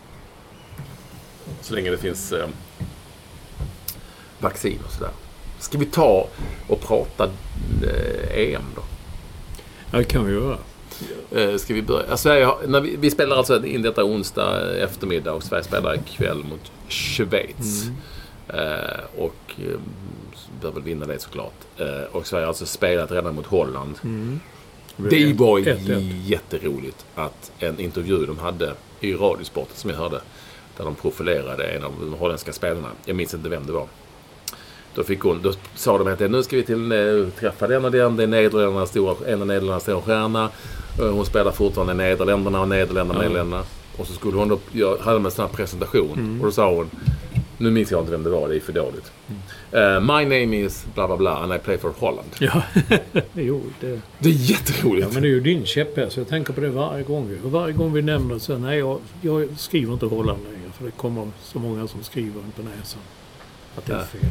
[1.60, 2.46] Så länge det finns eh,
[4.38, 5.10] vaccin och sådär.
[5.58, 6.28] Ska vi ta
[6.68, 7.24] och prata
[7.82, 8.82] eh, EM då?
[9.90, 10.58] ja, det kan vi göra.
[11.30, 12.04] Eh, ska vi börja?
[12.08, 15.94] Ja, Sverige har, när vi, vi spelar alltså in detta onsdag eftermiddag och Sverige spelar
[15.94, 17.86] ikväll mot Schweiz.
[17.86, 17.92] Eh,
[19.16, 19.78] och eh,
[20.60, 21.54] bör väl vinna det såklart.
[21.78, 23.94] Eh, och Sverige har alltså spelat redan mot Holland.
[24.04, 24.40] Mm.
[24.96, 26.02] Det var Ett, ett.
[26.24, 30.20] jätteroligt att en intervju de hade i Radiosporten som jag hörde.
[30.76, 32.88] Där de profilerade en av de holländska spelarna.
[33.04, 33.86] Jag minns inte vem det var.
[34.94, 37.90] Då, fick hon, då sa de att nu ska vi till, eh, träffa den och
[37.90, 38.16] den.
[38.16, 40.50] Det är Nederländernas stora, en av Nederländernas stora stjärna.
[41.00, 43.28] Eh, Hon spelar fortfarande i Nederländerna och Nederländerna och Ja.
[43.28, 43.62] Nederländerna.
[43.96, 46.18] Och så skulle hon då göra, hade de en sån här presentation.
[46.18, 46.40] Mm.
[46.40, 46.90] Och då sa hon,
[47.64, 49.12] nu minns jag inte vem det var, det är för dåligt.
[49.28, 49.94] Mm.
[49.96, 52.28] Eh, my name is bla bla bla and I play for Holland.
[52.38, 52.62] Ja,
[53.34, 54.00] jo, det...
[54.18, 55.06] Det är jätteroligt.
[55.06, 56.16] Ja, men det är ju din käpphäst.
[56.16, 57.38] Jag tänker på det varje gång.
[57.44, 60.70] Och varje gång vi nämner så nej, jag, jag skriver inte Holland längre.
[60.78, 63.00] För det kommer så många som skriver på näsan.
[63.76, 64.30] Att det är fel.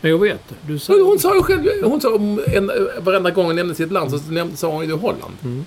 [0.00, 0.42] Men jag vet.
[0.66, 1.04] Du säger...
[1.04, 2.70] Hon sa ju själv, hon sa om en,
[3.00, 5.34] varenda gång hon nämnde sitt land så nämnde, sa hon ju Holland.
[5.44, 5.64] Mm.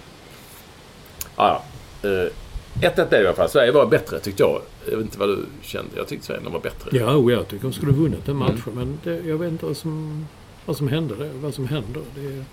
[1.35, 1.63] Ja,
[2.01, 2.09] ja.
[2.09, 2.31] Eh,
[2.81, 3.49] 1-1 är det i alla fall.
[3.49, 4.61] Sverige var bättre tyckte jag.
[4.85, 5.89] Jag vet inte vad du kände.
[5.95, 6.97] Jag tyckte Sverige var bättre.
[6.97, 8.61] Ja, oh, jag tycker de skulle ha vunnit den matchen.
[8.71, 8.75] Mm.
[8.75, 10.25] Men det, jag vet inte vad som,
[10.65, 11.29] vad som hände där.
[11.41, 12.01] Vad som händer.
[12.15, 12.43] Det är,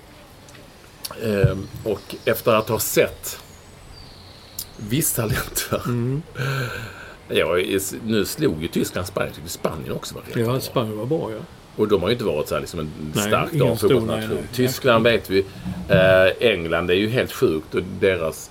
[1.22, 3.38] Eh, och efter att ha sett
[4.76, 5.82] vissa länder.
[5.86, 6.22] mm.
[7.28, 7.58] Ja,
[8.04, 9.28] nu slog ju Tyskland Spanien.
[9.28, 10.60] Jag tyckte Spanien också var rätt Ja, bra.
[10.60, 11.38] Spanien var bra ja.
[11.76, 14.38] Och de har ju inte varit så här liksom en Nej, stark damfotbollsnation.
[14.52, 15.44] Tyskland vet vi.
[15.88, 17.74] Eh, England är ju helt sjukt.
[17.74, 18.50] Och deras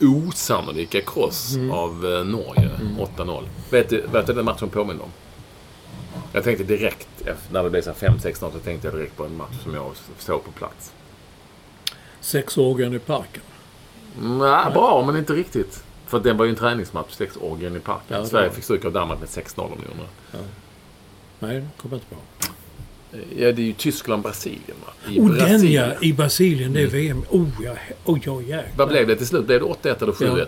[0.00, 1.70] osannolika kross Mm.
[1.70, 2.70] av eh, Norge,
[3.16, 3.42] 8-0.
[3.70, 5.10] Vet du du den matchen påminner om?
[6.32, 7.08] Jag tänkte direkt,
[7.50, 9.92] när det blev så här 5-6 så tänkte jag direkt på en match som jag
[10.18, 10.92] såg på plats.
[12.20, 13.42] Sexorgen i parken.
[14.20, 15.84] Nej, bra, men inte riktigt.
[16.06, 18.16] För den var ju en träningsmatch, sex Orgen i parken.
[18.20, 20.08] Ja, Sverige fick stryk av Danmark med 6-0 om ni undrar.
[21.38, 22.52] Nej, det kommer jag inte på.
[23.36, 24.92] Ja, det är ju Tyskland-Brasilien va?
[25.12, 25.88] I Oh, den Brasilien.
[26.00, 26.06] ja!
[26.06, 27.24] I Brasilien, det är VM.
[27.30, 27.72] Oh, ja.
[28.04, 28.64] Oh, ja, jäklar.
[28.76, 29.46] Vad blev det till slut?
[29.46, 30.46] Blev det 8-1 eller 7-1?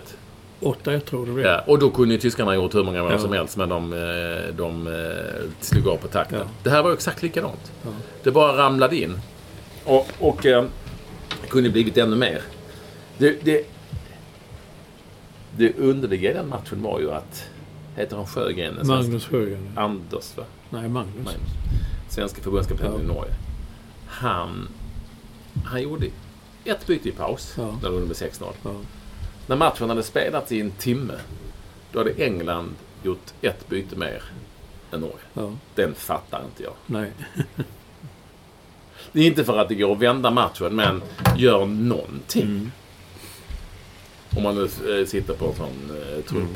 [0.61, 1.41] 8-1 tror jag det.
[1.41, 3.19] Ja, och då kunde ju tyskarna gjort hur många mål Ja.
[3.19, 4.93] som helst, men de, eh, de eh,
[5.61, 6.39] slog av på takten.
[6.39, 6.45] Ja.
[6.63, 7.71] Det här var ju exakt likadant.
[7.83, 7.89] Ja.
[8.23, 9.19] Det bara ramlade in.
[9.85, 10.65] Och, och eh,
[11.49, 12.41] kunde blivit ännu mer.
[13.17, 13.65] Det, det,
[15.57, 17.45] det underliga i den matchen var ju att,
[17.95, 18.75] heter han Sjögren?
[18.75, 19.71] den Magnus Sjögren.
[19.75, 20.43] Anders, va?
[20.69, 21.15] Nej, Magnus.
[21.15, 21.51] Magnus.
[22.09, 23.33] Svenska förbundskaptenen i Norge.
[24.07, 24.67] Han,
[25.65, 26.07] han gjorde
[26.65, 27.65] ett byte i paus, Ja.
[27.81, 28.53] när de vann med 6-0.
[28.63, 28.71] Ja.
[29.47, 31.13] När matchen hade spelats i en timme,
[31.91, 32.69] då hade England
[33.03, 34.23] gjort ett byte mer
[34.91, 35.15] än Norge.
[35.33, 35.51] ja.
[35.75, 36.73] Den fattar inte jag.
[36.85, 37.11] Nej.
[39.11, 41.01] Det är inte för att det går att vända matchen, men
[41.37, 42.41] gör någonting.
[42.43, 42.71] Mm.
[44.37, 44.63] Om man nu
[44.99, 46.41] eh, sitter på en sån eh, trupp.
[46.41, 46.55] Mm.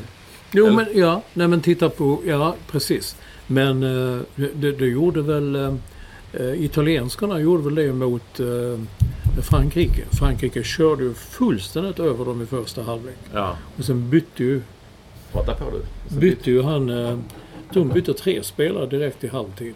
[0.52, 1.22] Jo, Eller- men ja.
[1.34, 2.20] Nej, men titta på...
[2.26, 3.16] Ja, precis.
[3.52, 4.20] Men eh,
[4.54, 5.54] det, det gjorde väl...
[5.56, 5.74] eh,
[6.34, 8.78] Eh, italienskarna gjorde väl det mot eh,
[9.42, 10.04] Frankrike.
[10.12, 13.16] Frankrike körde ju fullständigt över dem i första halvlek.
[13.34, 14.62] Ja, Och sen bytte ju,
[15.32, 16.16] prata på du.
[16.16, 16.90] Bytte ju han...
[16.90, 17.18] Eh,
[17.72, 19.74] de bytte tre spelare direkt i halvtid.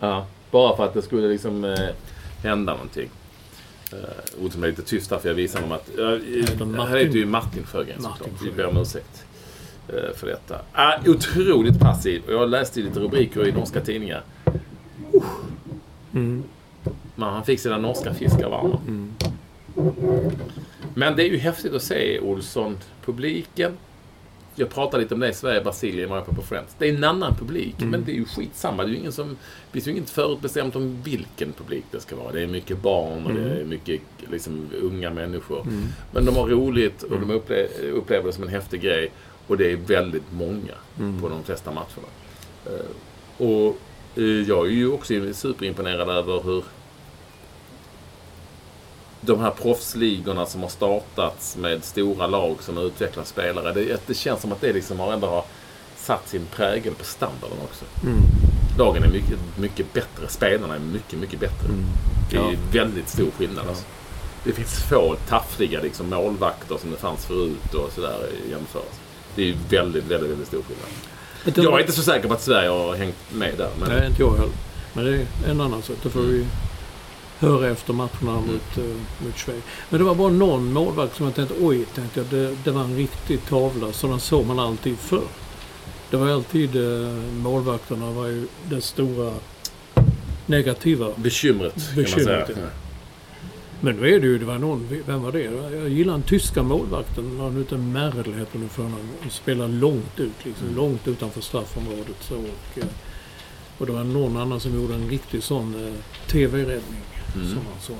[0.00, 1.78] Ja, bara för att det skulle liksom eh,
[2.42, 3.08] hända någonting.
[4.50, 5.88] Som är lite tyst här för jag visar dem att...
[5.88, 8.42] Heter han heter ju Martin Sjögren såklart.
[8.44, 9.33] Vi ber om ursäkt eh,
[10.16, 10.60] för detta.
[10.72, 12.22] Ah, otroligt passiv.
[12.26, 14.22] Och jag läste lite rubriker i norska tidningar.
[16.14, 16.42] Mm.
[17.14, 18.78] Men han fick sina norska fiskar varma.
[18.88, 19.12] Mm.
[20.94, 23.72] Men det är ju häftigt att se Olsson, publiken.
[24.56, 26.74] Jag pratade lite om det i Sverige, Brasilien var jag på Friends.
[26.78, 27.90] Det är en annan publik, Mm.
[27.90, 28.82] men det är ju skitsamma.
[28.82, 29.36] Det är ju ingen som, det
[29.72, 32.32] finns ju inget förutbestämt om vilken publik det ska vara.
[32.32, 33.60] Det är mycket barn och det Mm.
[33.60, 35.66] är mycket liksom, unga människor.
[36.12, 37.28] Men de har roligt och Mm.
[37.28, 39.10] de upple- upplever det som en häftig grej.
[39.46, 41.20] Och det är väldigt många Mm.
[41.20, 42.08] på de flesta matcherna.
[42.66, 43.76] Eh, och
[44.16, 46.64] eh, jag är ju också superimponerad över hur
[49.20, 53.72] de här proffsligorna som har startats med stora lag som utvecklar spelare.
[53.72, 55.44] Det, det känns som att det liksom har ändå har
[55.96, 57.84] satt sin prägel på standarden också.
[58.02, 58.18] Mm.
[58.78, 60.28] Lagen är mycket, mycket bättre.
[60.28, 61.68] Spelarna är mycket, mycket bättre.
[61.68, 61.84] Mm.
[62.30, 62.58] Det är Ja.
[62.72, 63.68] väldigt stor skillnad.
[63.68, 63.84] Alltså.
[64.44, 69.00] Det finns få taffliga liksom, målvakter som det fanns förut och sådär i jämförelse.
[69.34, 71.68] Det är ju väldigt, väldigt, väldigt stor skillnad.
[71.68, 73.70] Jag är inte så säker på att Sverige har hängt med där.
[73.80, 74.54] Men Nej, inte jag heller.
[74.92, 75.96] Men det är en annan sak.
[76.02, 76.46] Det får vi
[77.38, 79.62] höra efter matcherna mot, uh, mot Schweiz.
[79.90, 82.80] Men det var bara någon målvakt som jag tänkte, oj, tänkte jag, det, det var
[82.80, 83.92] en riktig tavla.
[83.92, 85.28] Sådana såg man alltid förr.
[86.10, 89.32] Det var alltid, uh, målvakterna var ju det stora
[90.46, 91.08] negativa.
[91.16, 92.46] bekymret, kan man säga.
[92.48, 92.83] ja.
[93.84, 95.42] Men nu är det ju, det var någon, vem var det?
[95.76, 98.98] Jag gillar den tyska målvakten, han ute Merl heter nu för honom.
[99.20, 100.76] Han spelar långt ut, liksom, Mm.
[100.76, 102.16] långt utanför straffområdet.
[102.20, 102.84] Så, och, eh,
[103.78, 105.92] och det var någon annan som gjorde en riktig sån eh,
[106.30, 107.00] TV-räddning.
[107.34, 107.48] Mm.
[107.48, 107.92] Som han sa.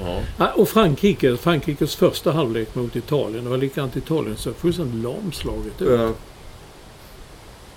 [0.00, 0.22] Ja.
[0.38, 3.44] Ah, och Frankrike, Frankrikes första halvlek mot Italien.
[3.44, 5.88] Det var likadant Italien, så fullständigt lamslaget ut.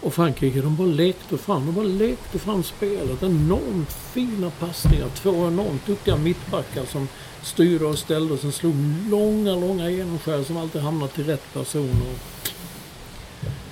[0.01, 1.65] Och Frankrike, de bara lekte fram.
[1.65, 3.23] De bara lekte fram spelet.
[3.23, 5.07] Enormt fina passningar.
[5.15, 7.07] Två enormt duktiga mittbackar som
[7.43, 8.75] styrde och ställde och sen slog
[9.09, 12.13] långa, långa genomskär som alltid hamnade till rätt personer.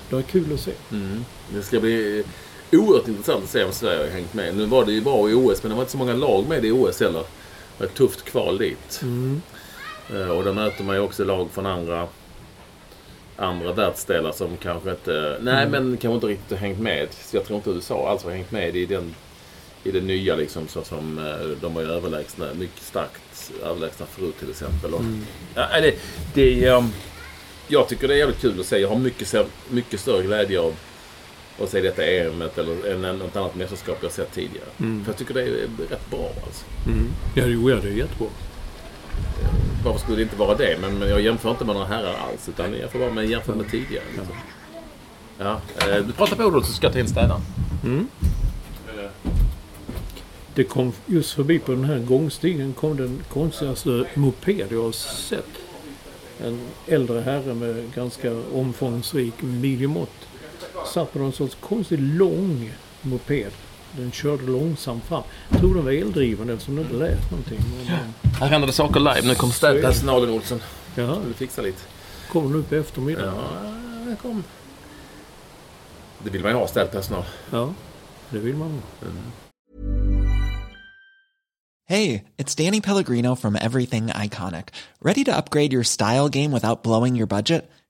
[0.08, 0.72] Det var kul att se.
[0.92, 1.24] Mm.
[1.54, 2.24] Det ska bli
[2.72, 4.56] oerhört intressant att se om Sverige har hängt med.
[4.56, 6.64] Nu var det ju bra i OS, men det var inte så många lag med
[6.64, 7.20] i OS heller.
[7.20, 9.00] Det var ett tufft kval dit.
[9.02, 9.42] Mm.
[10.14, 12.08] Eh, Och då möter man ju också lag från andra,
[13.38, 15.38] andra världsdelar som kanske inte...
[15.40, 15.70] Nej, Mm.
[15.70, 17.08] men kanske inte riktigt har hängt med.
[17.12, 19.14] Så jag tror inte USA alls har hängt med i, den,
[19.84, 20.68] i det nya liksom.
[20.68, 24.94] Så som eh, de var ju överlägsna, mycket starkt överlägsna förut till exempel.
[24.94, 25.26] Och, Mm.
[25.54, 25.94] ja, det,
[26.34, 26.88] det, ehm,
[27.68, 28.78] jag tycker det är jävligt kul att se.
[28.78, 29.34] Jag har mycket,
[29.70, 30.74] mycket större glädje av
[31.62, 34.66] att se detta EM eller något annat mästerskap jag sett tidigare.
[34.80, 35.04] Mm.
[35.04, 35.46] För jag tycker det är
[35.90, 36.64] rätt bra alltså.
[36.86, 37.06] Mm.
[37.34, 38.28] Ja, jo, ja, det är jättebra.
[39.42, 40.78] Eh, varför skulle det inte vara det?
[40.80, 42.48] Men, jag jämför inte med några herrar alls.
[42.48, 44.04] Utan jag får bara med jämför med tidigare.
[44.16, 44.36] Liksom.
[45.38, 47.40] Ja, eh, du pratar på ordet så ska jag ta in städaren.
[47.84, 48.08] Mm.
[50.54, 55.48] Det kom just förbi på den här gångstigen kom den konstigaste moped jag har sett.
[56.44, 60.28] En äldre herre med ganska omfångsrik midjemått.
[60.94, 63.52] Satt på någon sorts konstig lång moped.
[63.96, 65.22] Den körde långsamt fram.
[65.50, 67.58] Jag tror den var eldriven eftersom det inte lät någonting.
[67.86, 69.22] Men, Här händer det saker live.
[69.28, 70.60] Nu kom städpersonalen Olsson.
[70.94, 71.78] Jaha, Du fixa lite.
[72.32, 73.34] kom nu på eftermiddagen.
[74.08, 74.44] Ja, kom.
[76.24, 77.24] Det vill man ju ha, städpersonal.
[77.50, 77.72] Ja,
[78.30, 79.08] det vill man ha.
[81.86, 84.66] Hey, it's Danny Pellegrino from Everything Iconic.
[85.00, 87.70] Ready to upgrade your style game without blowing your budget?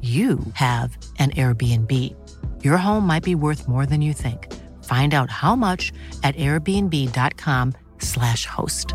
[0.00, 2.14] you have an Airbnb.
[2.62, 4.54] Your home might be worth more than you think.
[4.84, 8.94] Find out how much at airbnb.com/slash host.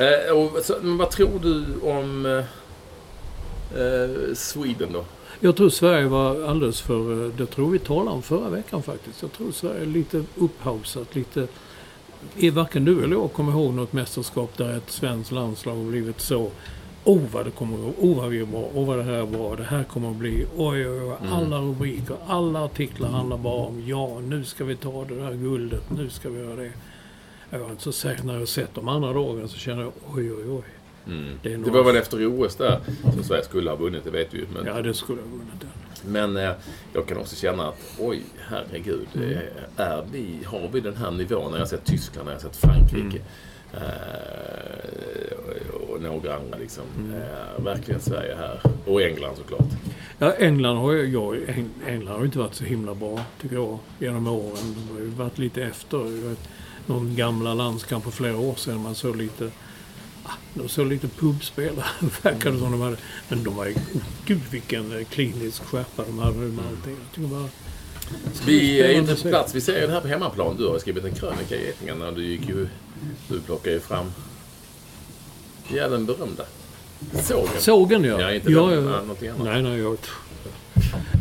[0.00, 1.10] Eh, och, så, men vad
[2.26, 2.44] eh,
[3.80, 4.96] eh, Sweden?
[5.40, 7.24] Jag tror Sverige var alldeles för...
[7.26, 9.22] eh, Det tror vi talade om förra veckan faktiskt.
[9.22, 11.46] Jag tror Sverige är lite upphausat, lite...
[12.38, 16.20] Är varken du eller jag kommer ihåg något mästerskap där ett svenskt landslag har blivit
[16.20, 16.50] så...
[17.04, 19.26] Oh vad det kommer att oh vad vi är bra, oh vad det här är
[19.26, 21.16] bra, det här kommer att bli, oj oj oj.
[21.30, 25.90] Alla rubriker, alla artiklar handlar bara om ja, nu ska vi ta det där guldet,
[25.90, 26.72] nu ska vi göra det.
[27.50, 30.32] Jag är inte så säker, när jag sett de andra dagarna så känner jag oj
[30.32, 30.62] oj oj.
[31.10, 31.38] Det, Mm.
[31.42, 32.80] Det några- var väl efter OS där
[33.14, 34.46] som Sverige skulle ha vunnit, det vet vi ju.
[34.54, 36.12] Men, Ja, det skulle ha vunnit den.
[36.12, 36.52] men eh,
[36.92, 39.06] jag kan också känna att oj, herregud.
[39.14, 39.30] Mm.
[39.32, 39.38] eh,
[39.76, 41.50] Är vi, har vi den här nivån?
[41.50, 43.22] När jag har sett Tyskland, när jag har sett Frankrike.
[44.10, 46.84] Eh, och- och några andra liksom.
[46.98, 47.14] Mm.
[47.14, 48.60] Eh, verkligen Sverige här.
[48.86, 49.68] Och England såklart.
[50.18, 53.78] Ja, England har ju, jag, Eng- England har inte varit så himla bra, tycker jag,
[53.98, 54.74] genom åren.
[54.88, 55.98] De har ju varit lite efter.
[55.98, 56.48] Jag vet,
[56.86, 58.80] någon gamla landskamp för flera år sedan.
[58.82, 59.50] Man såg lite...
[60.54, 61.86] De såg lite pubspelare,
[62.22, 62.96] verkade som de hade.
[63.28, 63.74] Men de var ju...
[63.74, 66.96] Oh, gud vilken eh, klinisk skärpa de hade med allting.
[67.04, 67.48] Jag tycker bara...
[68.46, 69.54] Vi är inte på plats.
[69.54, 70.56] Vi ser det här på hemmaplan.
[70.56, 72.10] Du har skrivit en krönika i Getingarna.
[72.10, 72.68] Du gick ju...
[73.28, 74.12] Du plockade ju fram...
[75.68, 76.44] Ja, den berömda.
[77.22, 77.48] Sågen.
[77.58, 78.20] Sågen ja.
[78.20, 78.98] Ja, inte ja, den, ja.
[78.98, 79.20] annat.
[79.20, 79.98] Nej, nej, jag...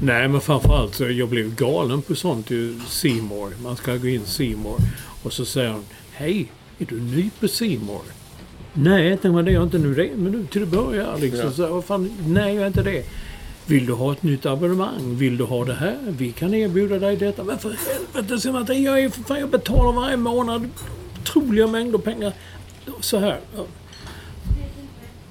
[0.03, 2.80] Nej, men framförallt så jag blev galen på sånt ju.
[2.88, 3.53] Seymour.
[3.64, 4.78] Man ska gå in Seymour.
[5.24, 8.01] Och så säger hon, hej, är du ny på Seymour?
[8.74, 9.93] Nej, tänkte man det är jag inte nu.
[9.93, 11.17] Det är en minut till det börjar.
[11.17, 11.45] Liksom.
[11.45, 11.51] Ja.
[11.51, 13.05] Så, vad fan, nej, jag är inte det.
[13.65, 15.15] Vill du ha ett nytt abonnemang?
[15.15, 15.97] Vill du ha det här?
[16.07, 17.43] Vi kan erbjuda dig detta.
[17.43, 20.70] Men för helvete, säger Martin, jag, är för fan, jag betalar varje månad
[21.30, 22.34] otroliga mängder pengar.
[22.99, 23.39] Så här.
[23.55, 23.65] ja.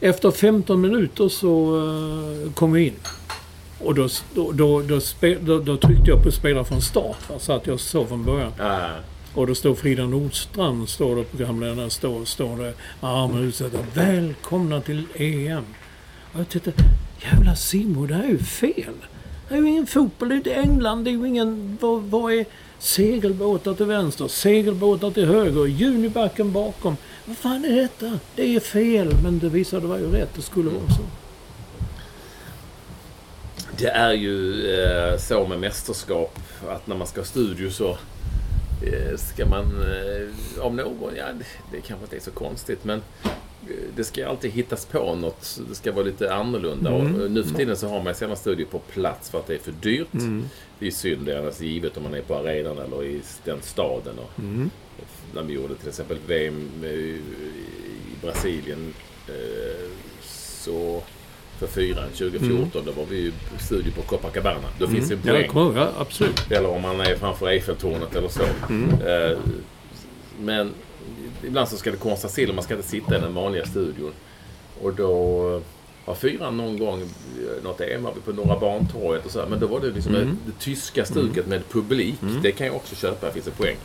[0.01, 2.95] Efter 15 minuter så uh, kom vi in.
[3.79, 4.83] Och då, då, då,
[5.41, 7.31] då, då, tryckte jag på spela från start.
[7.31, 8.53] va, Så att jag såg från början.
[8.59, 8.89] Ah,
[9.39, 13.79] och då står Frida Nordstrand, står det programledaren, står, står det armen utsatta.
[13.95, 15.65] Välkomna till EM.
[16.33, 16.73] Och jag tänkte,
[17.23, 18.95] jävla Simon, det här är ju fel.
[19.49, 21.79] Det är ju ingen fotboll, det är inte England, det är ju ingen...
[21.81, 22.45] Vad, vad är
[22.79, 26.97] segelbåtar till vänster, segelbåtar till höger, Junibacken bakom.
[27.25, 28.19] Vad fan är detta?
[28.35, 30.35] Det är fel, men det visade var ju rätt.
[30.35, 31.03] Det skulle vara så.
[33.79, 37.99] Det är ju eh, så med mästerskap att när man ska ha studio så
[39.17, 41.25] ska man eh, av någon, ja
[41.73, 45.61] det, kanske inte är så konstigt men eh, det ska alltid hittas på något.
[45.69, 46.91] Det ska vara lite annorlunda.
[46.93, 49.55] Och eh, nu för tiden så har man sällan studio på plats för att det
[49.55, 50.09] är för dyrt.
[50.79, 53.59] Det är synd, det är annars givet om man är på arenan eller i den
[53.63, 54.19] staden.
[54.19, 54.31] Och,
[55.35, 57.21] När vi gjorde till exempel VM i
[58.23, 58.95] Brasilien
[59.29, 59.91] eh,
[60.25, 61.03] så
[61.59, 63.33] för fyran 2014 då var vi ju i
[63.63, 64.69] studio på Copacabana.
[64.79, 65.49] Då finns det en Ja, poäng.
[65.49, 66.51] kom, ja, absolut.
[66.51, 68.43] Eller om man är framför Eiffeltornet eller så.
[69.09, 69.39] Eh,
[70.41, 70.73] men
[71.47, 74.13] ibland så ska det konstas till och man ska inte sitta i den vanliga studion.
[74.83, 75.43] Och då
[76.05, 79.47] var fyran någon gång, eh, något EM var vi på Norra Bantorget och så här,
[79.47, 82.15] Men då var det liksom det, det tyska stuket med publik.
[82.43, 83.77] Det kan jag också köpa, det finns en poäng.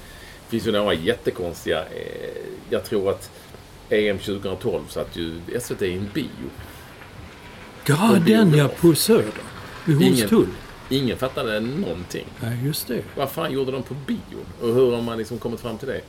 [0.45, 1.79] Det finns ju några jättekonstiga.
[1.79, 3.31] Eh, jag tror att
[3.89, 6.49] EM 2012 satt ju SVT i en bio.
[7.85, 9.31] Ja, den ja, på Söder.
[9.85, 10.47] Vid Hornstull.
[10.89, 12.25] Ingen fattade någonting.
[12.39, 13.03] Nej, just det.
[13.15, 14.45] Vad fan gjorde de på bion?
[14.61, 16.01] Och hur har man liksom kommit fram till det?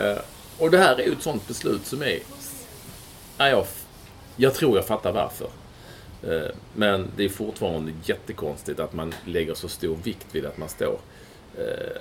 [0.00, 0.18] Eh,
[0.58, 2.18] och det här är ju ett sånt beslut som är...
[3.38, 3.66] Ja, jag,
[4.36, 5.48] jag tror jag fattar varför.
[6.22, 10.68] Eh, men det är fortfarande jättekonstigt att man lägger så stor vikt vid att man
[10.68, 10.98] står...
[11.58, 12.00] Eh,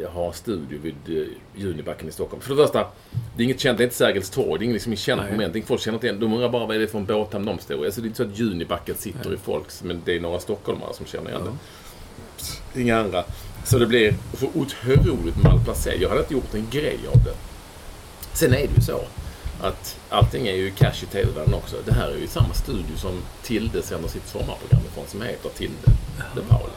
[0.00, 2.42] jag har studio vid eh, Junibacken i Stockholm.
[2.42, 2.86] För det första,
[3.36, 5.32] det är inget känt, det är inte Sergels torg, det är inget liksom känt Nej.
[5.32, 5.66] moment.
[5.66, 6.20] Folk känner inte igen.
[6.20, 7.86] De undrar bara vad är det för en båthamn de står i.
[7.86, 10.94] Alltså det är inte så att Junibacken sitter i folks, men det är några stockholmare
[10.94, 12.80] som känner igen det.
[12.80, 13.24] Inga andra.
[13.64, 16.00] Så det blir så otroligt malplacerat.
[16.00, 17.34] Jag hade inte gjort en grej av det.
[18.32, 19.00] Sen är det ju så
[19.60, 21.76] att allting är ju cash i tv-världen också.
[21.84, 25.92] Det här är ju samma studio som Tilde sänder sitt sommarprogram ifrån som heter Tilde
[26.34, 26.72] de Paula.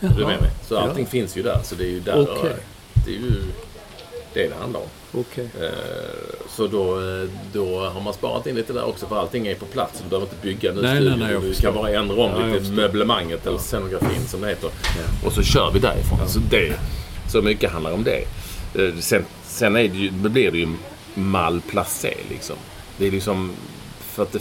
[0.00, 0.50] Är du med mig?
[0.68, 1.58] Så allting finns ju där.
[1.64, 2.20] Så det är ju där.
[2.38, 2.56] Okej.
[3.06, 3.32] Det är ju
[4.34, 4.86] det det handlar om.
[5.20, 5.48] Okej.
[5.60, 5.68] Eh,
[6.48, 9.64] Så då, eh, då har man sparat in lite där också för allting är på
[9.66, 10.00] plats.
[10.02, 11.16] Du behöver inte bygga en ny Nej, studio.
[11.16, 14.70] nej, nej, du kan bara ändra om Ja, lite möblemanget eller scenografin som det heter.
[15.26, 16.28] Och så kör vi därifrån.
[16.28, 16.72] Så, det,
[17.28, 18.24] så mycket handlar om det.
[18.74, 20.68] Eh, Sen, sen är det ju, blir det ju
[21.14, 22.56] malplacé liksom.
[22.98, 23.52] Det är liksom...
[24.00, 24.40] För att det,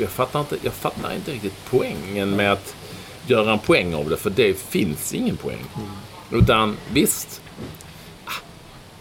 [0.00, 2.74] jag, fattar inte, jag fattar inte riktigt poängen med att
[3.30, 4.16] göra en poäng av det.
[4.16, 5.64] För det finns ingen poäng.
[5.76, 6.42] Mm.
[6.42, 7.40] Utan visst,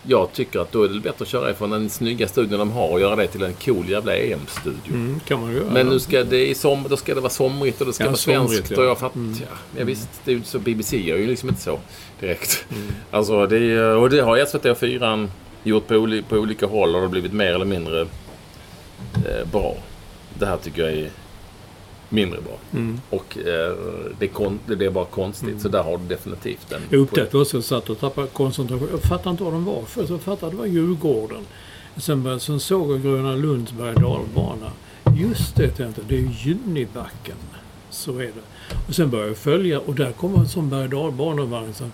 [0.07, 2.89] jag tycker att då är det bättre att köra ifrån den snygga studion de har
[2.89, 4.93] och göra det till en cool jävla EM-studio.
[4.93, 5.65] Mm, kan man göra.
[5.71, 8.09] Men nu ska det i som, då ska det vara somrigt och det ska Ja,
[8.09, 8.71] vara svenskt.
[8.71, 8.77] ja.
[8.77, 11.61] Och jag fattar, ja, ja, visst, det är ju så BBC gör ju liksom inte
[11.61, 11.79] så
[12.19, 12.65] direkt.
[13.11, 15.29] Alltså, det, och det har SVT och 4
[15.63, 18.01] gjort på, oli, på olika håll och det har blivit mer eller mindre
[19.15, 19.75] eh, bra.
[20.39, 21.09] Det här tycker jag är
[22.09, 22.81] mindre bra.
[23.09, 23.75] Och eh,
[24.19, 25.61] det, är kon, det är bara konstigt.
[25.61, 28.87] Så där har du definitivt en Jag upptäckte också att jag satt och tappade koncentration.
[28.91, 30.05] Jag fattade inte vad de var för.
[30.09, 31.43] Jag fattade att det var Djurgården.
[31.97, 34.71] Sen, sen såg jag Gröna Lunds berg dalbana.
[35.17, 36.01] Just det, tänkte.
[36.07, 37.35] Det är Junibacken.
[37.89, 38.75] Så är det.
[38.87, 41.91] Och sen började jag följa och där kommer en sån berg dalbanevagn som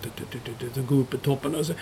[0.88, 1.72] går upp i toppen och så...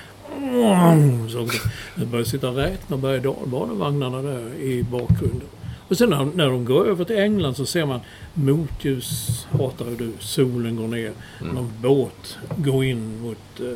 [1.29, 1.49] Så
[1.95, 5.49] jag började sitta och räkna berg dalbanevagnarna där i bakgrunden.
[5.91, 8.01] Och sen när, när de går över till England så ser man
[8.35, 11.13] motljus, hatar du, solen går ner.
[11.55, 13.67] Någon båt går in mot eh,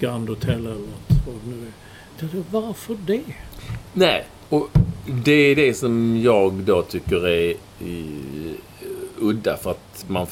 [0.00, 1.26] Grand Hotel eller något.
[1.26, 1.72] Vad det nu är.
[2.20, 3.22] Tänkte, Varför det?
[3.92, 4.68] Nej, och
[5.24, 8.06] det är det som jag då tycker är i,
[9.18, 10.26] udda för att man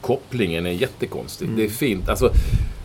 [0.00, 1.48] kopplingen är jättekonstig.
[1.56, 2.08] Det är fint.
[2.08, 2.30] Alltså,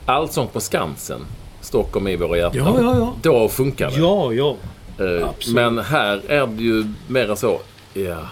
[0.06, 1.22] Allsång på Skansen,
[1.62, 2.62] Stockholm i våra hjärtan.
[2.66, 3.14] Ja, ja, ja.
[3.22, 3.98] Då funkar det.
[3.98, 4.56] Ja, ja.
[5.00, 5.56] Eh, absolut.
[5.56, 7.60] Men här är det ju mera så,
[7.94, 8.28] jaha.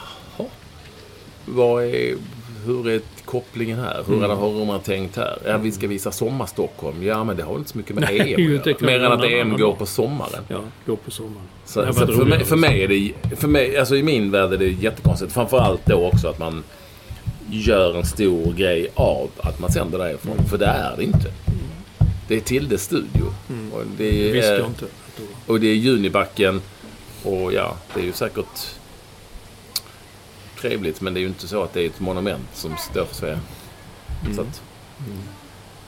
[1.45, 2.15] Vad är,
[2.65, 4.03] hur är kopplingen här?
[4.07, 5.38] Hur, hur har man tänkt här?
[5.45, 7.03] Ja, vi ska visa Sommar-Stockholm.
[7.03, 8.76] Ja, men det har väl inte så mycket med Nej, EM att göra.
[8.80, 10.43] Mer än att EM går på sommaren.
[10.47, 11.47] Ja, gå på sommaren.
[11.65, 14.57] Så, så för, mig, för mig är det, för mig, alltså i min värld är
[14.57, 15.34] det jättekonstigt.
[15.34, 16.63] Framförallt då också att man
[17.49, 20.38] gör en stor grej av att man sänder därifrån.
[20.49, 21.32] För det är det inte.
[22.28, 23.24] Det är Tilde studio.
[23.72, 24.86] Och det är, inte.
[25.47, 26.61] Och det är Junibacken
[27.24, 28.68] Och ja, det är ju säkert
[30.61, 33.15] trevligt men det är ju inte så att det är ett monument som står för
[33.15, 33.39] Sverige.
[34.36, 34.61] Så att,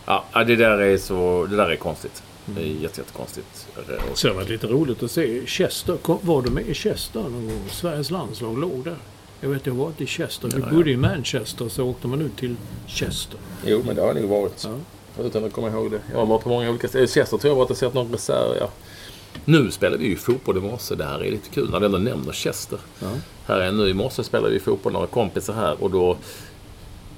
[0.06, 2.24] ja, det där är så, det där är konstigt.
[2.46, 3.68] Det är jätte, jättekonstigt.
[4.12, 5.98] Och- Så det var lite roligt att se Chester.
[5.98, 7.62] Kom- Var du med i Chester någon gång?
[7.72, 8.96] Sveriges landslag låg där.
[9.42, 10.48] Jag vet, jag var inte i Chester.
[10.56, 10.76] Vi Ja, ja.
[10.76, 12.56] bodde i Manchester så åkte man ut till
[12.88, 13.40] Chester.
[13.66, 14.64] Jo, men det har nog varit.
[15.18, 15.24] Ja.
[15.24, 16.00] Utan att komma ihåg det.
[16.12, 17.08] Jag har varit på många olika ställen.
[17.08, 18.58] Chester tror jag var att jag sett någon reserv.
[18.60, 18.70] Ja.
[19.46, 20.96] Nu spelar vi ju fotboll i morse.
[20.96, 22.80] Det här är lite kul när du ändå nämner Chester.
[23.46, 25.84] Här är nu i morse spelade vi fotboll, några kompisar här.
[25.84, 26.18] Och då...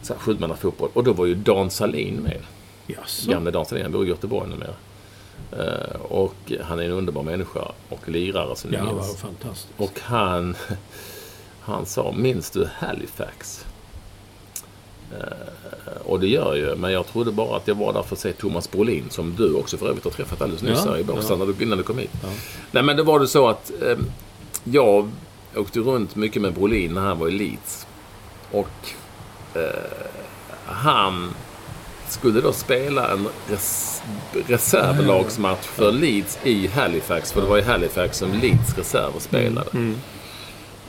[0.02, 0.90] Så här, Sjumannafotboll.
[0.94, 2.42] Och då var ju Dan Salin med.
[2.88, 3.32] Jaså?
[3.32, 3.84] Gamle Dan Salin.
[3.84, 4.74] Han bor i Göteborg numera.
[5.58, 9.18] Uh, och han är en underbar människa och lirare som ni Ja, minns.
[9.18, 9.74] fantastiskt.
[9.78, 10.56] Och han,
[11.62, 13.66] han sa, minns du Halifax?
[15.20, 18.20] Eh, och det gör ju, men jag trodde bara att jag var där för att
[18.20, 21.04] se Thomas Brolin, som du också för övrigt har träffat alldeles nyss Ja, här i
[21.04, 21.38] Båstad ja.
[21.38, 22.12] när du- innan du kom hit.
[22.72, 23.98] Nej, men det var det så att eh,
[24.64, 25.10] jag
[25.56, 27.88] åkte runt mycket med Brolin när han var i Leeds.
[28.52, 28.68] Och
[29.54, 29.62] eh,
[30.66, 31.30] han
[32.10, 34.02] skulle då spela en res-
[34.48, 37.32] reservlagsmatch för Leeds i Halifax.
[37.32, 39.70] För det var i Halifax som Leeds reserver spelade.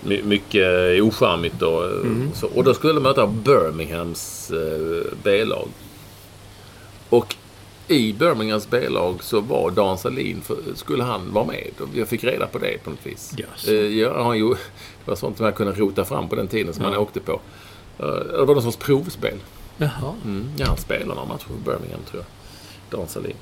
[0.05, 1.91] My- mycket ocharmigt då.
[2.35, 5.69] Så, och då skulle de möta Birminghams eh, B-lag.
[7.09, 7.35] Och
[7.89, 11.71] i Birminghams B-lag så var Dan Salin, för, skulle han vara med?
[11.81, 13.35] Och Jag fick reda på det på något vis.
[13.37, 13.71] Jaså.
[13.71, 14.57] Eh, ja, han det
[15.11, 17.41] var sånt som jag kunde rota fram på den tiden som han åkte på.
[17.99, 19.39] Eh, det var någon sorts provspel.
[19.77, 20.15] Jaha.
[20.25, 22.23] Mm, ja, han spelade några matcher för Birmingham tror
[22.91, 22.99] jag.
[22.99, 23.37] Dan Salin.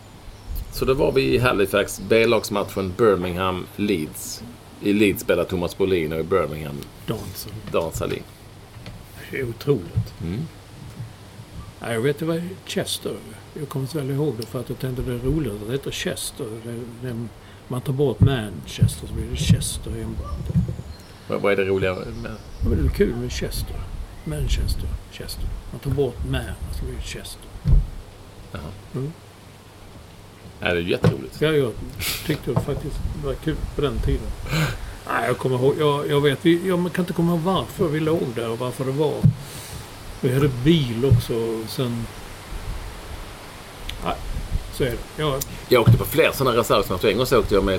[0.72, 4.42] Så då var vi i Halifax, B-lagsmatchen Birmingham-Leeds.
[4.82, 6.76] I Leeds spelade Thomas Brolin och i Birmingham.
[7.72, 8.22] Dan Salin.
[9.30, 10.14] Det är otroligt.
[10.22, 10.40] Mm.
[11.80, 13.16] Ja, jag vet, det var Chester.
[13.54, 15.72] Jag kommer inte väl ihåg det för att jag tänkte det är roligt att det
[15.72, 16.46] heter Chester.
[16.64, 17.26] Det, det,
[17.68, 20.48] man tar bort Manchester så blir det Chester enbart.
[21.28, 22.04] Vad vad är det roliga med...
[22.64, 23.76] Ja, det är kul med Chester.
[24.24, 25.44] Manchester, Chester.
[25.70, 26.42] Man tar bort Man
[26.78, 27.42] så blir det Chester.
[30.60, 31.36] Nej, det är jätteroligt.
[31.40, 31.72] Ja, jag
[32.26, 34.26] tyckte det faktiskt var kul på den tiden.
[35.08, 35.74] Nej, jag kommer ihåg.
[35.78, 38.84] Jag, jag vet, vi, jag kan inte komma ihåg varför vi låg där och varför
[38.84, 39.14] det var.
[40.20, 42.06] Vi hade bil också och sen...
[44.04, 44.14] Nej,
[44.72, 45.22] så är det.
[45.22, 47.08] Jag, Jag åkte på fler sådana reservmatcher.
[47.08, 47.74] En gång så åkte jag med...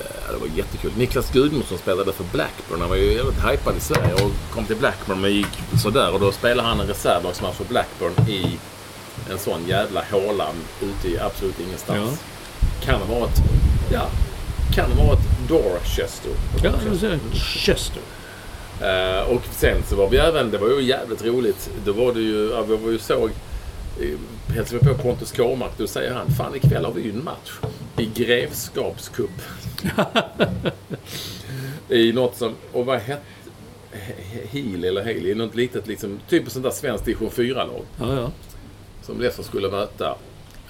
[0.00, 0.92] eh, Det var jättekul.
[0.96, 2.80] Niklas Gudmundsson spelade för Blackburn.
[2.80, 6.12] Han var ju jävligt hypad i Sverige och kom till Blackburn men gick sådär.
[6.14, 8.58] Och då spelade han en reservlagsmatch för Blackburn i
[9.30, 10.48] en sån jävla håla
[10.82, 12.20] ute i absolut ingenstans.
[12.84, 13.36] Kan ha varit...
[13.92, 14.06] Ja.
[14.74, 16.32] Kan ha varit Dorchester.
[16.62, 16.72] ja,
[17.34, 18.02] Chester.
[18.80, 21.70] Eh, och sen så var vi även, det var ju jävligt roligt.
[21.84, 23.30] Då var det ju, ja, vi var ju såg,
[24.00, 25.72] eh, hälsade vi på Pontus Kåmark.
[25.76, 27.50] Då säger han, fan ikväll har vi ju en match
[27.96, 29.30] i Grevskapscup.
[31.88, 33.22] I något som, och vad hette,
[34.50, 38.30] Heal eller Haley, något litet liksom, typ ett sånt där svenskt division 4-lag Ja, ja.
[39.10, 40.16] Som Leicester skulle möta.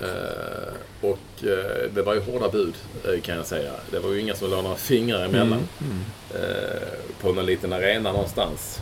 [0.01, 2.75] Eh, och eh, det var ju hårda bud
[3.05, 3.73] eh, kan jag säga.
[3.91, 5.69] Det var ju inga som la några fingrar emellan.
[6.35, 6.89] Eh,
[7.21, 8.81] på någon liten arena någonstans.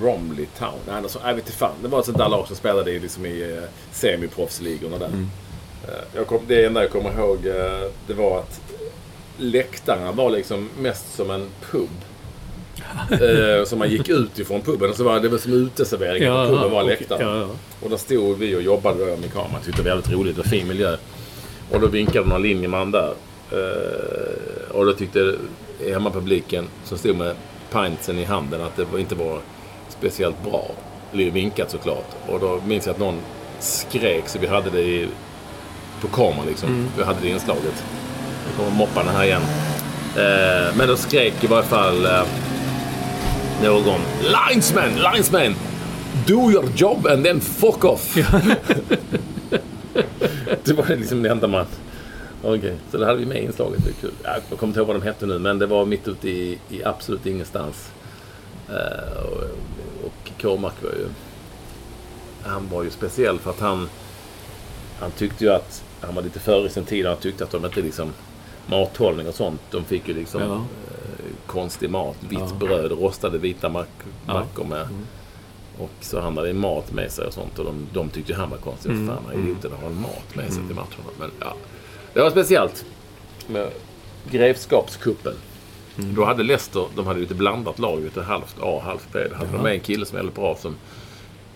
[0.00, 0.78] Bromley Town.
[0.88, 1.74] Nej, sånt- jag vet inte fan.
[1.82, 5.10] Det var ett sånt där lag som spelade i, liksom i eh, semiproffsligorna där.
[5.88, 8.60] Eh, jag kom, det enda jag kommer ihåg eh, det var att
[9.38, 11.88] läktarna var liksom mest som en pub.
[13.10, 16.22] Eh, så man gick ut ifrån puben och så var det var som uteservering.
[16.22, 17.28] Ja, puben var läktaren.
[17.28, 17.46] Ja, ja.
[17.82, 19.60] Och där stod vi och jobbade då med kameran.
[19.64, 20.96] Tyckte det var väldigt roligt och fin miljö.
[21.70, 23.12] Och då vinkade någon linjeman där.
[23.52, 25.34] Eh, och då tyckte
[25.92, 27.34] hemmapubliken som stod med
[27.72, 29.38] pintsen i handen att det var- inte var
[29.88, 30.70] speciellt bra.
[31.12, 32.08] Eller vinkat såklart.
[32.28, 33.18] Och då minns jag att någon
[33.60, 35.08] skrek så vi hade det i,
[36.00, 36.88] på kameran liksom.
[36.98, 37.84] Vi hade det inslaget.
[38.50, 39.42] Nu kommer mopparna här igen.
[40.16, 42.22] Eh, men då skrek i varje fall eh,
[43.62, 44.90] någon Linesman!
[45.12, 45.54] Linesman!
[46.26, 48.14] Do your job and then fuck off!
[50.64, 51.66] det var liksom det enda man...
[52.42, 53.84] Okej, så det hade vi med i inslaget.
[53.84, 54.12] Det är kul.
[54.22, 56.84] Jag kommer inte ihåg vad de hette nu, men det var mitt ute i, i
[56.84, 57.90] absolut ingenstans.
[58.68, 59.42] Eh, och,
[60.04, 61.08] och var ju...
[62.42, 63.88] Han var ju speciell för att han...
[65.00, 67.06] Han tyckte ju att han var lite före sin tid.
[67.06, 68.12] Han tyckte att de inte liksom...
[68.66, 69.60] Mathållning och sånt.
[69.70, 70.64] De fick ju liksom Ja.
[71.46, 72.16] Konstig mat.
[72.20, 72.56] Vitt Ja.
[72.66, 73.88] bröd, rostade vita mack.
[74.24, 74.36] Mm.
[74.36, 74.88] mackor med.
[75.78, 77.58] Och så han hade mat med sig och sånt.
[77.58, 78.90] Och de, de tyckte han var konstig.
[78.90, 79.06] Mm.
[79.08, 81.10] Fan, vad idioten har mat med sig till matcherna.
[81.18, 81.56] Men ja,
[82.12, 82.84] det var speciellt.
[83.46, 83.70] Med
[84.30, 85.34] Grevskapskuppen.
[85.98, 86.14] Mm.
[86.14, 88.00] Då hade Leicester, de hade lite blandat lag.
[88.02, 89.18] Lite halvt A, halvt B.
[89.30, 90.76] Då hade de med en kille som var väldigt bra som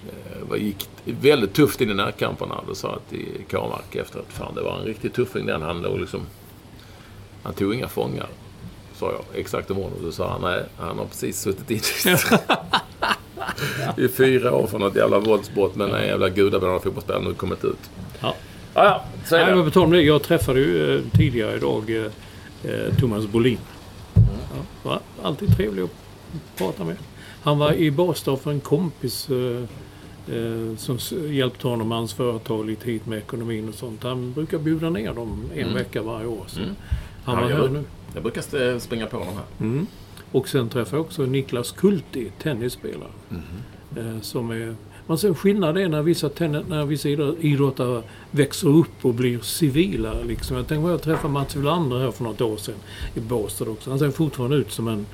[0.08, 2.60] eh, var- gick väldigt tufft in i närkamperna.
[2.68, 5.62] Då sa jag till Kåmark efter att fan det var en riktig tuffing den.
[5.62, 6.20] Han låg liksom...
[7.42, 8.26] Han tog inga fångar.
[8.98, 9.40] Sa jag.
[9.40, 9.98] Exakt om orden.
[10.02, 11.80] Då sa han nej, han har precis suttit in
[14.04, 17.90] i fyra år för något jävla våldsbrott med en jävla gudabenådad fotbollsspelare nu kommit ut.
[18.20, 18.34] Ja.
[18.74, 19.04] Ja, ja.
[19.26, 19.62] Så är Nej, det.
[19.62, 20.02] men på det.
[20.02, 22.04] Jag träffade ju eh, tidigare idag eh,
[22.72, 23.58] eh, Thomas Bolin.
[24.14, 25.90] Ja, var alltid trevlig att
[26.56, 26.96] prata med.
[27.42, 29.62] Han var i Båstad för en kompis eh,
[30.36, 30.98] eh, som
[31.30, 34.02] hjälpte honom med hans företag lite hit med ekonomin och sånt.
[34.02, 36.44] Han brukar bjuda ner dem en vecka varje år.
[36.46, 36.74] Så Mm.
[37.24, 37.84] Han Ja, var här nu.
[38.14, 39.66] Jag brukar st- springa på dem här.
[39.66, 39.86] Mm.
[40.32, 43.10] Och sen träffade jag också Niklas Kulti, tennisspelare.
[43.96, 44.74] Eh, som är,
[45.06, 49.38] man ser skillnad är när vissa, tennis, när vissa idrott- idrottare växer upp och blir
[49.38, 50.14] civila.
[50.22, 50.56] Liksom.
[50.56, 52.74] Jag tänkte på jag träffade Mats Wilander här för något år sedan
[53.14, 53.90] i Båstad också.
[53.90, 55.06] Han ser fortfarande ut som en,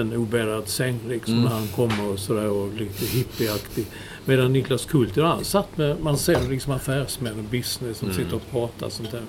[0.00, 1.44] en obäddad säng liksom, Mm.
[1.44, 3.86] när han kommer och sådär och lite hippieaktig.
[4.24, 8.16] Medan Niklas Kulti, han satt med, man ser liksom affärsmän och business som Mm.
[8.24, 9.22] sitter och pratar sånt där.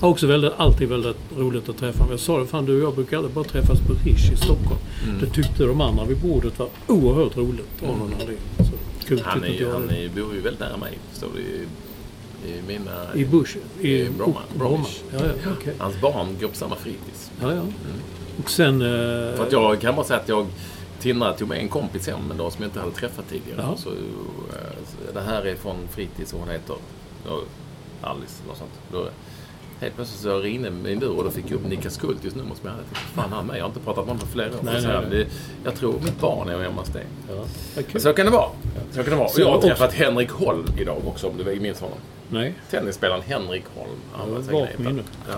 [0.00, 2.10] Har också väldigt, alltid väldigt roligt att träffa honom.
[2.10, 4.80] Jag sa det, fan du och jag brukar aldrig bara träffas på Rish i Stockholm.
[5.04, 5.20] Mm.
[5.20, 8.38] Det tyckte de andra vid bordet var oerhört roligt av någon anledning.
[8.58, 10.98] Så kul Han, är, han är, bor ju väldigt nära mig.
[11.12, 11.66] Står det i,
[12.52, 13.14] i mina...
[13.14, 13.56] I Bush?
[13.80, 14.32] i Bromma.
[14.52, 14.68] oh, Bromma.
[14.76, 15.00] Bromwich.
[15.12, 15.74] Ja, ja, okej.
[15.78, 17.30] Hans barn går på samma fritids.
[17.42, 17.62] Ja, ja.
[18.42, 18.82] Och sen...
[18.82, 20.46] eh, För att jag kan bara säga att jag
[21.00, 23.60] Tinna tog med en kompis hem en dag som jag inte hade träffat tidigare.
[23.62, 23.76] Ja.
[23.76, 26.76] Så, eh, det här är från fritids och hon heter
[28.02, 28.70] Alice eller sånt.
[28.92, 29.08] Då,
[29.80, 32.60] helt plötsligt så ringde min lur och då fick jag upp Niklas Kultis nummer som
[32.64, 32.82] jag hade.
[32.84, 34.58] Tänkte, Fan han med, jag har inte pratat med honom på flera år.
[34.62, 35.18] Nej, så nej, nej.
[35.18, 35.26] Det,
[35.64, 37.04] jag tror mitt barn är hemma hos dig.
[37.28, 38.00] ja.
[38.00, 38.50] Så kan det vara.
[38.92, 39.28] Så kan det vara.
[39.28, 41.98] Så jag har också- träffat Henrik Holm idag också om du minns honom.
[42.28, 42.54] Nej.
[42.70, 43.90] Tennisspelaren Henrik Holm.
[44.12, 45.02] Han Ja, var på minne.
[45.28, 45.34] Ja.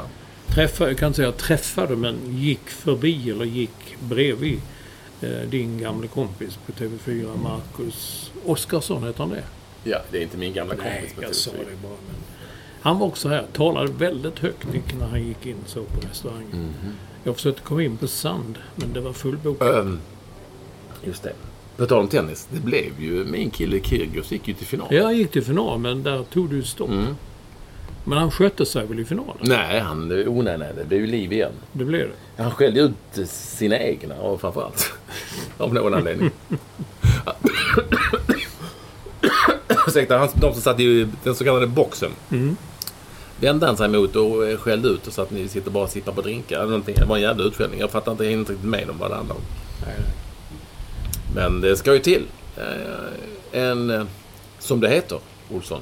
[0.54, 4.60] Träffade, jag kan inte säga träffade, men gick förbi eller gick bredvid
[5.20, 9.44] eh, din gamle kompis på TV4, Marcus Oskarsson, heter han det?
[9.84, 11.14] ja, det är inte min gamla Nej, kompis.
[11.16, 11.54] på jag sa TV4.
[11.58, 11.92] det bara.
[12.06, 12.16] Men
[12.80, 13.46] han var också här.
[13.52, 14.66] Talade väldigt högt
[14.98, 16.48] när han gick in så på restaurangen.
[16.52, 16.92] Mhm.
[17.24, 19.68] Jag försökte komma in på Sand, men det var fullbokat.
[19.74, 19.98] Öhm,
[21.04, 21.32] just det.
[21.76, 22.48] På tal om tennis.
[22.50, 24.88] Det blev ju min kille Kyrgios gick ju till final.
[24.90, 26.90] Jag gick till final, men där tog du stopp.
[26.90, 27.16] Mm.
[28.08, 29.36] Men han skötte sig väl i finalen?
[29.40, 30.12] Nej, han...
[30.12, 30.72] Oh, nej, nej.
[30.76, 31.52] Det blev ju liv igen.
[31.72, 32.42] Det blev det.
[32.42, 34.92] Han skällde ut sina egna och framförallt.
[35.58, 36.30] av någon anledning.
[39.86, 42.10] Ursäkta, han, de som satt i den så kallade boxen.
[42.30, 42.56] Mm.
[43.40, 45.90] Vände han sig mot och eh, skällde ut och sa att ni sitter bara och
[45.90, 46.56] sippar på drinkar.
[46.56, 46.94] eller någonting.
[46.98, 47.80] Det var en jävla utskällning.
[47.80, 49.42] Jag fattar inte, jag inte riktigt med om vad det handlar om.
[51.34, 52.24] Men det ska ju till.
[52.56, 54.04] Eh, En, eh,
[54.58, 55.18] som det heter,
[55.50, 55.80] Olsson,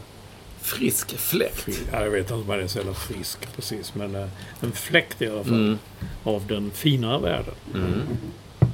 [0.65, 1.69] frisk fläkt.
[1.93, 4.27] Ja, jag vet inte om man är så jävla frisk precis, men eh,
[4.61, 5.79] en fläkt i alla fall Mm.
[6.25, 7.55] av den finare världen.
[7.75, 8.01] Mm.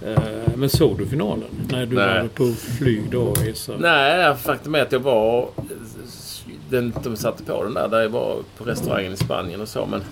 [0.06, 1.48] Eh, men såg du finalen?
[1.70, 2.20] När du Nej.
[2.22, 3.72] var på flyg då resa?
[3.78, 5.48] Nej, faktum är att jag var...
[6.70, 9.86] Den, de satte på den där, där jag var på restaurangen i Spanien och så,
[9.86, 10.02] men...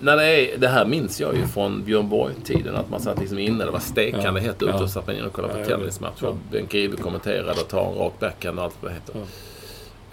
[0.00, 0.24] när det,
[0.54, 3.70] är, det här minns jag ju från Björn Borg-tiden, att man satt liksom inne, det
[3.70, 4.82] var stekande Ja, hett ute ja.
[4.82, 6.14] och satt man inne och kollade på Ja, tennismatcher.
[6.26, 6.36] Ja.
[6.52, 9.14] Bengt Grive kommenterade och tar en rak backhand och allt vad det heter.
[9.14, 9.20] Ja.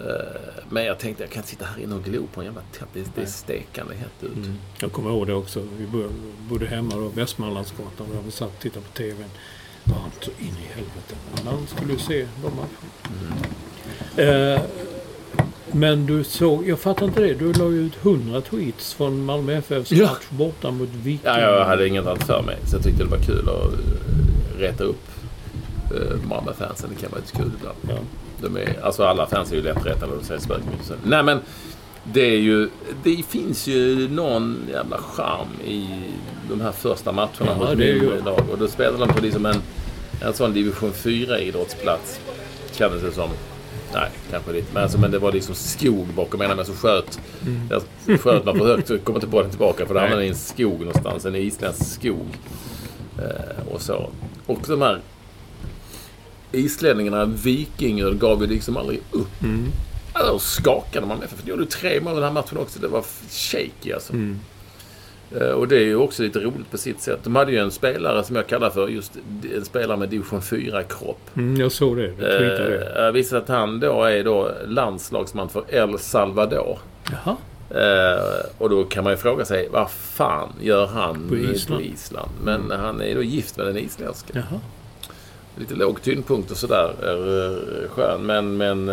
[0.06, 2.60] Eh, men jag tänkte, jag kan inte sitta här inne och glo på en jävla
[2.72, 3.04] tätt.
[3.14, 4.36] Det, är stekande hett ut.
[4.36, 4.58] Mm.
[4.80, 5.60] Jag kommer ihåg det också.
[5.78, 6.10] Vi bo-
[6.48, 8.06] bodde hemma då, Västmanlandsgatan.
[8.12, 9.30] Där vi satt och tittade på TVn.
[9.84, 11.14] Varmt så in i helvete.
[11.44, 14.54] Man skulle ju se de matcherna.
[14.54, 14.60] Eh,
[15.76, 17.34] men du såg, jag fattar inte det.
[17.34, 20.06] Du la ju ut 100 tweets från Malmö FFs Ja.
[20.06, 21.20] match borta mot Viking.
[21.24, 22.56] Ja, jag hade inget annat för mig.
[22.66, 25.02] Så jag tyckte det var kul att uh, reta upp
[25.94, 26.90] uh, Malmö-fansen.
[26.94, 27.76] Det kan vara lite kul ibland.
[27.88, 27.94] Ja.
[28.40, 30.96] De är, alltså alla fans är ju lättretade och säger spökmysen.
[31.04, 31.38] Nej men
[32.12, 32.68] det är ju...
[33.02, 35.86] Det finns ju någon jävla charm i
[36.50, 38.40] de här första matcherna Ja, mot det är ju- mindre lag.
[38.52, 39.56] Och då spelar de på liksom en,
[40.22, 42.20] en sån division 4-idrottsplats.
[42.72, 43.30] Kändes det som.
[43.96, 44.74] Nej, kanske lite.
[44.74, 47.20] Men, alltså, men det var liksom skog bakom ena men så sköt,
[47.68, 47.82] där
[48.18, 50.02] sköt man för högt så kom inte bollen tillbaka för Nej.
[50.02, 51.24] hamnade i en skog någonstans.
[51.24, 52.26] En isländsk skog.
[53.18, 54.10] Eh, och så.
[54.46, 55.00] Och de här
[56.52, 59.42] islänningarna, Vikingar, gav ju liksom aldrig upp.
[59.42, 59.66] Mm.
[60.12, 61.20] Alltså, då skakade man.
[61.20, 62.78] För de gjorde tre mål den här matchen också.
[62.78, 64.12] Det var shaky alltså.
[64.12, 64.38] Mm.
[65.40, 67.18] Eh, Och det är ju också lite roligt på sitt sätt.
[67.24, 69.12] De hade ju en spelare som jag kallar för just
[69.56, 71.20] en spelare med division 4-kropp.
[71.36, 72.12] Mm, jag såg det.
[72.12, 72.92] Tweetade det.
[72.98, 76.78] Eh, jag visade att han då är då landslagsman för El Salvador.
[77.10, 77.36] Jaha.
[77.70, 81.82] Eh, och då kan man ju fråga sig, vad fan gör han På Island?
[81.82, 82.30] på Island?
[82.44, 84.32] Men han är då gift med den isländska.
[84.34, 84.60] Jaha.
[85.58, 86.90] Lite låg tyngdpunkt och sådär.
[87.02, 88.20] Är skön.
[88.26, 88.86] Men, men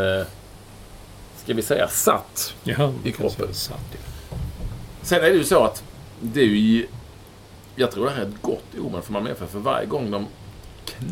[1.43, 2.53] ska vi säga satt.
[2.63, 2.93] Jaha.
[3.03, 3.53] I kroppen.
[3.53, 3.97] Satt, ja.
[5.01, 5.83] Sen är det ju så att
[6.23, 6.85] det är ju...
[7.75, 9.49] Jag tror det här är ett gott omen för Malmö FF.
[9.49, 10.25] För varje gång de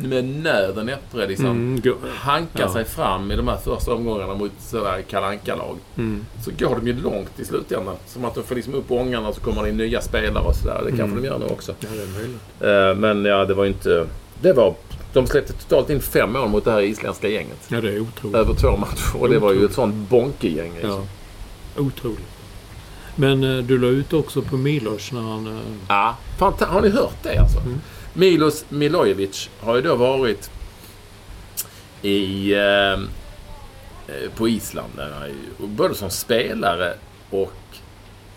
[0.04, 1.82] med nöden näppe liksom Mm,
[2.16, 2.74] hankar ja.
[2.74, 6.26] sig fram i de här första omgångarna mot sådär Kalle lag Mm.
[6.46, 7.96] Så går de ju långt i slutändan.
[8.06, 10.56] Som att de får liksom upp ångarna och så kommer det in nya spelare och
[10.56, 10.82] sådär.
[10.86, 11.22] Det kanske Mm.
[11.22, 11.74] de gör nu också.
[11.80, 11.88] Ja,
[12.60, 12.90] det är.
[12.90, 14.08] Eh, Men ja, det var inte...
[14.42, 14.76] Det var...
[15.14, 17.60] De släppte totalt in fem mål mot det här isländska gänget.
[17.68, 18.36] Ja, det är otroligt.
[18.36, 19.16] Över två matcher.
[19.22, 20.72] Och det var ju ett sånt bonkegäng.
[20.82, 20.88] Ja.
[20.88, 21.08] Liksom.
[21.78, 22.20] Otroligt.
[23.22, 25.48] Men eh, du la ut också på Milos när han...
[25.48, 26.18] eh, Ja.
[26.40, 27.60] Fan, ta- har ni hört det alltså?
[27.60, 27.80] Mm.
[28.14, 30.52] Milos Milojevic har ju då varit
[32.02, 32.54] i...
[32.54, 34.92] Eh, eh, på Island.
[35.58, 36.94] Både som spelare
[37.30, 37.54] och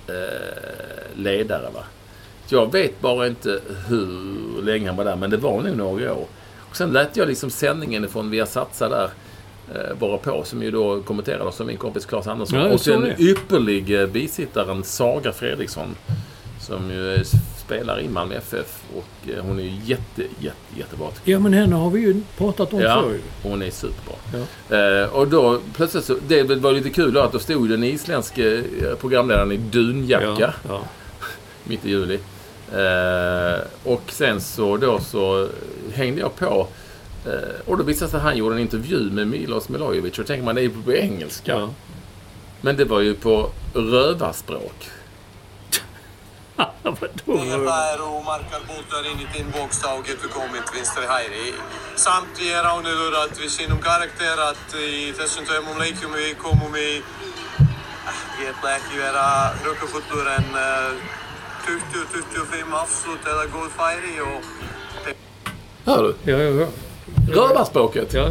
[0.07, 1.71] eh, ledare.
[1.75, 1.85] Va?
[2.49, 6.27] Jag vet bara inte hur länge han var där, men det var nog några år.
[6.71, 9.11] Och sen lät jag liksom sändningen från Via Satsa där
[9.75, 12.59] eh, bara på, som ju då kommenterades av min kompis Claes Andersson.
[12.59, 15.95] Ja, och sen ypperlig bisittaren Saga Fredriksson.
[16.61, 17.23] Som ju eh,
[17.67, 21.09] spelar i Malmö FF och eh, hon är ju jätte, jätte, jättebra.
[21.25, 22.81] Ja, men henne har vi ju pratat om.
[22.81, 23.19] Ja, förr.
[23.43, 24.15] hon är superbra.
[24.69, 24.77] Ja.
[24.77, 28.63] Eh, och då plötsligt så, det var lite kul då att då stod den isländske
[29.01, 30.81] programledaren i dunjacka Ja, ja.
[31.65, 32.19] mitt i juli.
[32.73, 35.49] Eh, och sen så då så
[35.93, 36.67] hängde jag på
[37.67, 40.55] och då visade sig att han gjorde en intervju med Milos Milojevic och tänker man
[40.55, 41.53] det är ju på engelska.
[41.53, 41.71] ja.
[42.61, 44.91] Men det var ju på rövarspråk.
[51.97, 52.41] Samt
[60.55, 60.95] uh,
[61.65, 64.43] 20-25 afslut eða góð færi og
[65.85, 66.15] Hör du?
[66.25, 66.67] Ja, ja, ja.
[67.33, 68.15] Rövarspråket.
[68.15, 68.31] ja,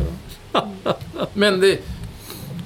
[0.51, 0.67] ja.
[1.33, 1.79] Men det...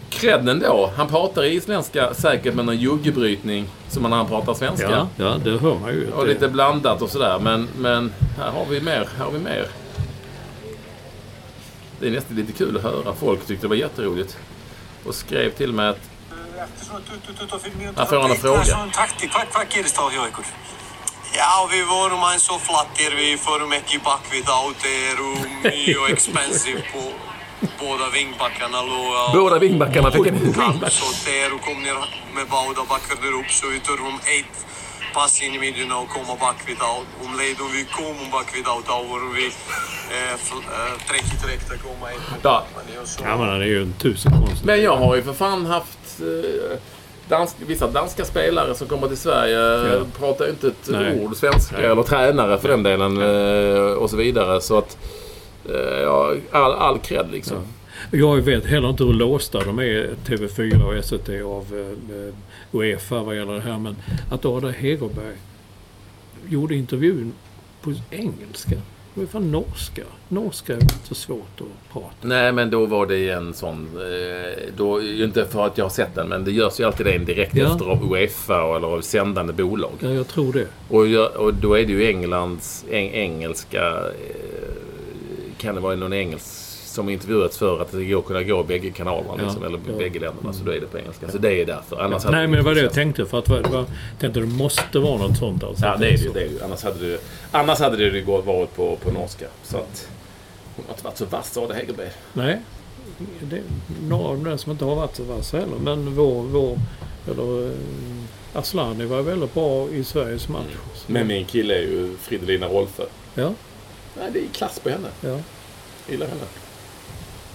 [0.10, 0.92] Credden då.
[0.96, 4.90] Han pratar isländska säkert med någon juggebrytning som när han pratar svenska.
[4.90, 6.12] Ja, ja, det hör man ju.
[6.12, 7.40] Och lite blandat och sådär.
[7.40, 9.08] Men, men här har vi mer.
[9.18, 9.68] Här har vi mer.
[12.00, 13.14] Det är nästan lite kul att höra.
[13.14, 14.38] Folk tyckte det var jätteroligt.
[15.06, 16.10] Och skrev till mig att
[16.64, 18.64] eftir svona 20-25 mínútur Här får han en fråga.
[21.36, 25.32] Já, við vorum aðeins svo flattir, við förum ekki bakvið á, det eru
[25.64, 27.04] mjög expensive på
[27.80, 30.92] båda vingbackarna och båda vingbackarna fick en wingback.
[30.92, 31.98] så det eru komnir
[32.36, 34.64] með báða bakkarnir upp, så við þurfum eitt
[35.14, 36.94] pass inn í miðjuna og koma bakvið á.
[37.26, 39.54] Um leið og við komum bakvið á, þá vorum við
[40.14, 42.22] eh, fl- eh, trekk i trekk að koma einn.
[42.44, 42.58] Ja.
[43.24, 44.64] Ja, men han är ju en tusen konstigt.
[44.66, 46.78] Men jag har ju för fan haft eh,
[47.30, 49.56] dansk, vissa danska spelare som kommer till Sverige.
[49.60, 50.00] Ja.
[50.20, 51.20] Pratar ju inte ett Nej.
[51.26, 51.76] ord svenska.
[51.78, 51.86] Nej.
[51.86, 53.22] Eller tränare för den delen.
[53.22, 54.62] eh, Och så vidare.
[54.62, 54.98] Så att...
[55.70, 57.58] eh, Ja, all, all cred liksom.
[58.12, 61.66] Jag vet heller inte hur låsta de är, TV4 och SVT, av
[62.10, 62.34] eh,
[62.80, 63.80] Uefa vad gäller det här.
[63.80, 63.96] Men
[64.32, 65.36] att Ada Hegerberg
[66.50, 67.34] gjorde intervjun
[67.82, 68.76] på engelska.
[69.18, 70.02] Var fan norska.
[70.28, 72.08] Norska är inte så svårt att prata.
[72.22, 73.88] Nej, men då var det en sån...
[73.98, 77.18] Eh, då, inte för att jag har sett den, men det görs ju alltid det
[77.18, 77.72] direkt Ja.
[77.72, 79.92] efter av Uefa eller av sändande bolag.
[80.00, 80.68] Ja, jag tror det.
[80.90, 83.88] Och, och då är det ju Englands eng, engelska...
[83.98, 86.46] Eh, kan det vara någon engelsk
[86.98, 89.94] som intervjuats för att det går kunna gå i bägge kanalerna, Ja, liksom, eller ja.
[89.98, 90.54] bägge länderna.
[90.54, 91.30] Så då är det på engelska.
[91.32, 91.98] Så det är därför.
[92.02, 93.26] Annars hade Nej, men det var det jag tänkte.
[93.26, 93.86] För att var,
[94.20, 95.86] tänkte det måste vara något sånt alltså.
[95.86, 96.34] Ja, det är det.
[96.34, 96.66] Det är det.
[96.66, 97.20] Annars hade det,
[97.52, 99.46] annars hade det gått- varit på, på norska.
[99.64, 100.10] Så att...
[100.76, 102.10] Hon har inte varit så vass, det Hegerberg.
[102.34, 102.60] Nej.
[103.42, 103.62] Det är
[104.08, 105.78] några av dem som inte har varit så vassa heller.
[105.84, 106.78] Men vår, vår
[107.32, 107.72] eller eh,
[108.54, 110.64] Aslani var väldigt bra i Sveriges match.
[110.96, 113.04] Så- Men min kille är ju Fridolina Rolfö.
[113.36, 113.54] Ja,
[114.20, 115.08] Nej, det är klass på henne.
[115.22, 115.38] ja.
[116.10, 116.42] Gillar henne.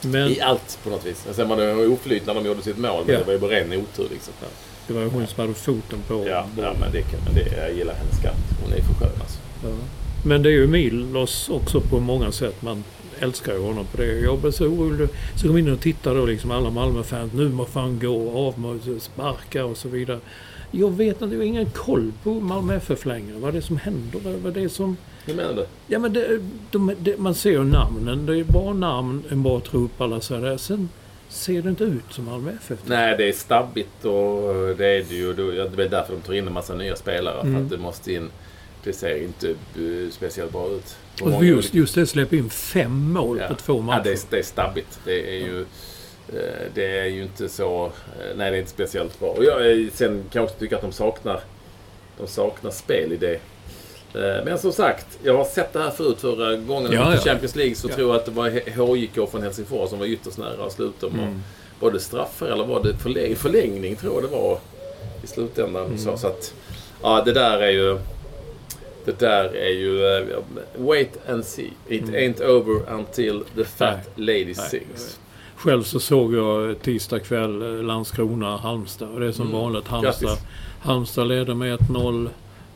[0.02, 1.26] Men I allt på något vis.
[1.32, 3.02] Sen var det oflyt när de gjorde sitt mål.
[3.06, 3.20] Men Ja.
[3.20, 4.34] det var ju bara ren otur liksom.
[4.86, 7.74] det var ju hon som hade foten på Ja, ja men, det, men det, jag
[7.76, 8.36] gillar hennes skratt.
[8.62, 9.38] Hon är för skön alltså.
[9.64, 9.70] Ja.
[10.24, 12.62] Men det är ju Milos också på många sätt.
[12.62, 12.84] Man
[13.20, 14.06] älskar ju honom på det.
[14.20, 15.08] Jag blev så orolig.
[15.36, 17.32] Så kom jag in och tittade då liksom alla Malmö-fans.
[17.32, 20.18] Nu må fan gå av sparka och så vidare.
[20.70, 23.34] Jag vet inte, jag har ingen koll på Malmö FF längre.
[23.38, 24.20] Vad det är som händer.
[24.24, 24.96] Vad vad det är som...
[25.26, 25.66] Hur menar du?
[25.86, 28.26] Ja men det, de, det, man ser ju namnen.
[28.26, 30.56] Det är bra namn, en bra trupp, alla så där.
[30.56, 30.88] Sen
[31.28, 32.78] ser det inte ut som Malmö FF.
[32.84, 34.42] Nej, det är stabbigt och
[34.76, 35.54] det är det ju.
[35.56, 37.40] Ja, Det är därför de tar in en massa nya spelare.
[37.40, 37.62] För Mm.
[37.64, 38.30] att det måste in...
[38.84, 40.96] Det ser inte eh, speciellt bra ut.
[41.22, 43.48] Och just, olika- just det, släppa in fem mål Ja.
[43.48, 44.04] på två Ja, matcher.
[44.04, 45.00] det, är, det är stabbigt.
[45.04, 45.60] Det är ju...
[46.28, 47.84] eh, Det är ju inte så...
[47.86, 49.28] eh, Nej, det är inte speciellt bra.
[49.28, 51.40] Och jag, eh, sen kan jag också tycka att de saknar...
[52.18, 53.32] De saknar spelidé.
[53.34, 53.40] Eh,
[54.44, 57.20] Men som sagt, jag har sett det här förut förra gången Ja, i ja.
[57.20, 57.94] Champions League så Ja.
[57.94, 58.50] tror jag att det var
[58.96, 61.06] HJK från Helsingfors som var ytterst nära att sluta.
[61.06, 61.42] Mm.
[61.80, 64.58] Var det straffar eller var det förläng förlängning tror jag det var
[65.22, 65.86] i slutändan.
[65.86, 65.98] Mm.
[65.98, 66.54] Så, så att,
[67.02, 67.98] ja, det där är ju...
[69.04, 70.16] Det där är ju...
[70.16, 70.38] eh,
[70.76, 71.70] wait and see.
[71.88, 74.54] It ain't over until the fat lady Nej.
[74.54, 75.18] sings.
[75.56, 79.14] Själv så såg jag tisdag kväll eh, Landskrona-Halmstad.
[79.14, 79.88] Och det är som vanligt.
[79.88, 80.44] Halmstad, Grattis.
[80.82, 82.28] Halmstad leder med 1-0.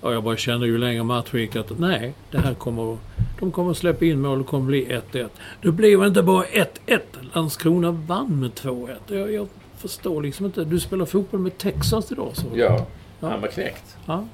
[0.06, 2.98] Och jag bara kände ju längre matchen gick att nej, det här kommer...
[3.40, 4.38] De kommer att släppa in mål.
[4.38, 5.28] Det kommer bli 1-1.
[5.62, 7.00] Det blev inte bara 1-1.
[7.32, 8.88] Landskrona vann med 2-1.
[9.06, 10.64] Jag, jag förstår liksom inte.
[10.64, 12.46] Du spelar fotboll med Texas idag så.
[12.54, 12.86] Ja.
[13.20, 13.28] Ja.
[13.28, 13.96] Han var knäckt.
[14.06, 14.24] Ja,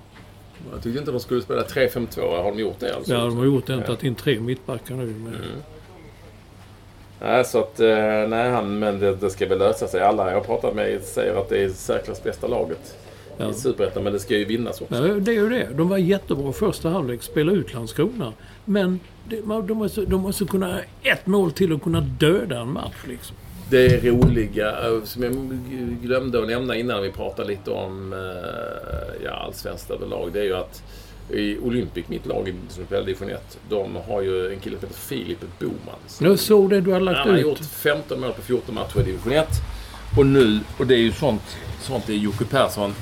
[0.72, 2.42] Jag tyckte inte de skulle spela 3-5-2.
[2.42, 3.12] Har de gjort det alltså?
[3.12, 3.72] ja de har gjort det.
[3.72, 3.80] Ja.
[3.82, 5.06] Tagit in tre mittbackar nu.
[5.06, 5.36] Men,
[7.20, 7.80] Nej, så att...
[7.80, 7.88] eh,
[8.28, 10.00] Nej, han, men det, det ska väl lösa sig.
[10.00, 12.96] Alla jag har pratat med säger att det är säkrast bästa laget
[13.39, 13.51] ja.
[13.51, 14.05] i Superettan.
[14.05, 14.95] Men det ska ju vinnas också.
[14.95, 15.68] Ja, det är ju det.
[15.74, 18.33] De var jättebra i första halvlek, spela ut Landskrona.
[18.64, 22.97] Men det, de, måste, de måste kunna ett mål till att kunna döda en match.
[23.09, 23.37] Liksom.
[23.70, 25.33] Det roliga, eh, som jag
[26.03, 30.55] glömde att nämna innan vi pratade lite om eh, ja, allsvenskt överlag, det är ju
[30.57, 30.83] att
[31.30, 35.01] i Olympic, mitt lag som spelar division 1, de har ju en kille som heter
[35.01, 35.99] Filip Boman.
[36.20, 37.45] Jag såg det du hade lagt Han har ut.
[37.45, 39.49] gjort 15 mål på 14 matcher i division 1.
[40.18, 42.95] Och nu, och det är ju sånt, sånt är Jocke Persson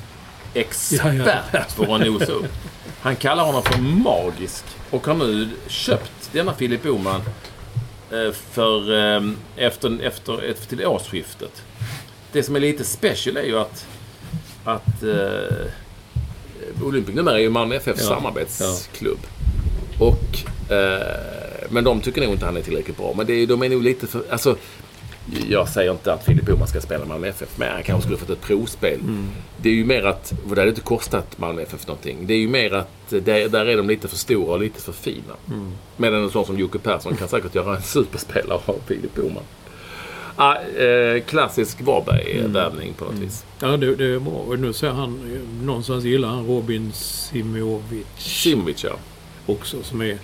[0.53, 1.85] expert Ja, ja.
[1.85, 2.45] på att nosa upp.
[3.01, 7.21] Han kallar honom för magisk och har nu köpt denna Filip Boman
[8.11, 9.21] eh, för, eh,
[9.55, 11.61] efter, efter, efter till årsskiftet.
[12.31, 13.85] Det som är lite special är ju att,
[14.63, 15.65] att eh,
[16.83, 19.19] Olympic numera är ju Malmö FFs Ja, samarbetsklubb.
[19.99, 21.07] Och, eh,
[21.69, 23.13] men de tycker nog inte han är tillräckligt bra.
[23.17, 24.23] Men det är, de är nog lite för...
[24.29, 24.55] Alltså,
[25.49, 28.29] jag säger inte att Filip Boman ska spela Malmö FF, men han kanske skulle fått
[28.29, 28.99] ett provspel.
[29.61, 32.27] Det är ju mer att, och det hade inte kostat Malmö FF någonting.
[32.27, 34.91] Det är ju mer att där, där är de lite för stora och lite för
[34.91, 35.33] fina.
[35.97, 39.43] Medan en sån som Jocke Persson kan säkert göra en superspelare av Filip Boman.
[40.35, 43.45] Ah, eh, klassisk Varberg-värvning på något vis.
[43.59, 44.33] Ja, det, det är bra.
[44.33, 48.95] Och nu ser han, någonstans gillar han Robin Simovic Simovic, ja.
[49.45, 50.17] också som är...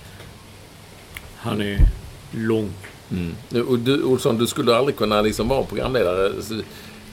[1.35, 1.79] Han är
[2.31, 2.73] lång.
[3.49, 6.31] Nu, Och du, Olsson, du skulle aldrig kunna liksom vara programledare.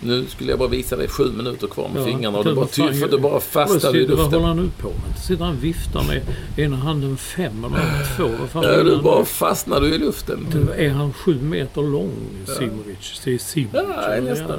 [0.01, 2.67] Nu skulle jag bara visa dig sju minuter kvar med Ja, fingrarna och du bara,
[2.67, 4.33] fan för du bara fastnar i Vad luften.
[4.33, 5.19] håller han nu på med?
[5.19, 6.23] Sitter han och viftar med
[6.57, 8.31] ena handen fem eller två?
[8.41, 10.47] Vad fan Ja, du bara du i luften.
[10.53, 12.13] Du, Är han sju meter lång,
[12.59, 13.21] Simovic?
[13.25, 13.81] Det är Simovic.
[14.09, 14.59] Ja, nästan.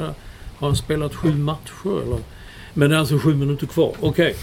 [0.58, 2.20] Har han spelat sju matcher eller?
[2.74, 3.94] Men det är alltså sju minuter kvar.
[4.00, 4.36] Okej.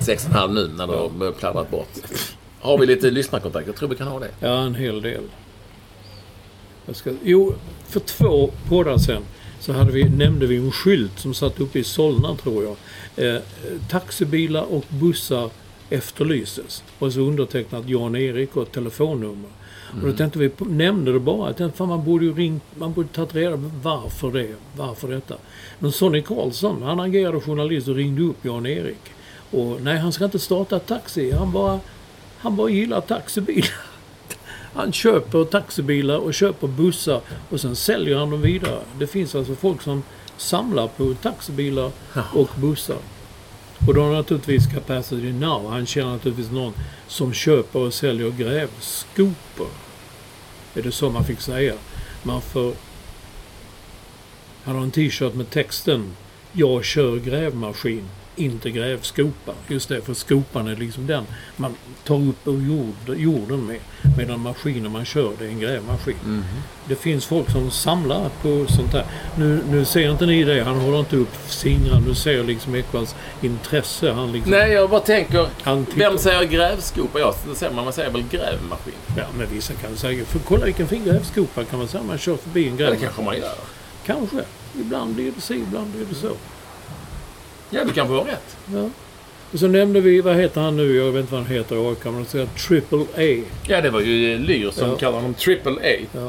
[0.00, 1.88] Sex och en halv nu när du har pladdrat bort.
[2.60, 3.66] Har vi lite lyssnarkontakt?
[3.66, 4.30] Jag tror vi kan ha det.
[4.40, 5.22] Ja, en hel del.
[6.86, 7.54] Jag ska, jo,
[7.88, 9.22] för två poddar sen
[9.60, 12.76] så hade vi, nämnde vi en skylt som satt uppe i Solna, tror jag.
[13.26, 13.42] Eh,
[13.88, 15.50] taxibilar och bussar
[15.90, 16.84] efterlyses.
[16.98, 19.50] Och så undertecknat Jan-Erik och ett telefonnummer.
[20.02, 21.48] Och då tänkte vi, nämnde det bara.
[21.48, 25.08] Jag tänkte, fan, man borde ju ringt, man borde tagit reda på varför det, varför
[25.08, 25.34] detta.
[25.78, 29.00] Men Sonny Karlsson, han agerade journalist och ringde upp Jan-Erik.
[29.50, 31.32] Och nej, han ska inte starta taxi.
[31.32, 31.80] Han bara,
[32.38, 33.70] han bara gillar taxibilar.
[34.74, 37.20] Han köper taxibilar och köper bussar
[37.50, 38.80] och sen säljer han dem vidare.
[38.98, 40.02] Det finns alltså folk som
[40.36, 41.90] samlar på taxibilar
[42.34, 42.98] och bussar.
[43.86, 45.70] Och då har naturligtvis Capacity Now.
[45.70, 46.72] Han känner naturligtvis någon
[47.06, 49.68] som köper och säljer grävskopor.
[50.74, 51.74] Är det så man fick säga?
[52.22, 52.72] Man får...
[54.64, 56.16] Han har en t-shirt med texten
[56.52, 59.52] Jag kör grävmaskin, inte grävskopa.
[59.68, 61.24] Just det, för skopan är liksom den
[61.56, 61.74] man
[62.04, 63.78] tar upp ur jord, jorden med.
[64.18, 66.44] Medan maskinen man kör, det är en grävmaskin.
[66.88, 69.04] Det finns folk som samlar på sånt här.
[69.38, 72.00] Nu, nu ser inte ni det, han håller inte upp fingrar.
[72.06, 74.12] Nu ser liksom Ekwalls intresse.
[74.12, 74.50] Han liksom...
[74.52, 75.48] Nej, jag bara tänker.
[75.96, 77.18] Vem säger grävskopa?
[77.20, 78.94] Ja, det säger man, man säger väl grävmaskin?
[79.16, 80.24] Ja, men vissa kan säga...
[80.24, 82.02] För kolla vilken fin grävskopa kan man säga.
[82.02, 83.00] Man kör förbi en Ja, det grävmaskin.
[83.06, 83.54] kanske man gör.
[84.06, 84.36] Kanske.
[84.80, 86.30] Ibland blir det så, ibland blir det så.
[87.70, 88.56] Ja, du kanske har rätt.
[88.74, 88.88] Ja.
[89.52, 90.96] Och så nämnde vi, vad heter han nu?
[90.96, 91.76] Jag vet inte vad han heter.
[92.04, 93.44] Men de säger Triple A.
[93.68, 94.96] Ja, det var ju Lyr som Ja.
[94.96, 96.06] kallar honom Triple A.
[96.12, 96.28] Ja.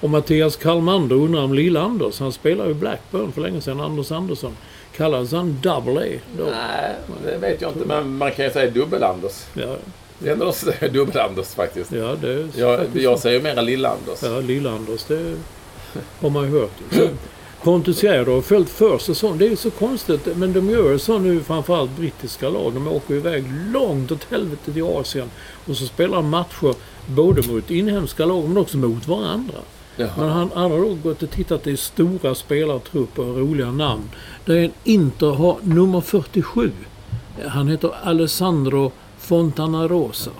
[0.00, 2.20] Och Mattias Kalmander undrar om Lill-Anders.
[2.20, 3.80] Han spelade i Blackburn för länge sedan.
[3.80, 4.56] Anders Andersson.
[4.96, 6.44] Kallades han Double A då?
[6.44, 6.94] Nej,
[7.24, 7.84] det vet jag inte.
[7.86, 9.46] Men man kan ju säga Dubbel-Anders.
[9.54, 9.76] Ja,
[10.18, 11.92] Det är ändå så Dubbel-Anders faktiskt.
[11.92, 14.18] ja det är Jag, faktiskt jag säger mera Lill-Anders.
[14.22, 15.34] Ja, Lill-Anders, det
[16.20, 16.70] har man ju hört.
[17.62, 19.38] Pontus Gärder har följt för säsong.
[19.38, 22.74] Det är ju så konstigt, men de gör så nu framförallt brittiska lag.
[22.74, 25.30] De åker iväg långt åt helvete till Asien
[25.66, 26.74] och så spelar de matcher
[27.06, 29.58] både mot inhemska lag men också mot varandra.
[29.96, 30.10] Jaha.
[30.16, 34.10] Men han, han har då gått och tittat i stora spelartrupper och roliga namn.
[34.44, 36.72] Där en Inter har nummer 47.
[37.46, 40.30] Han heter Alessandro Fontanarosa.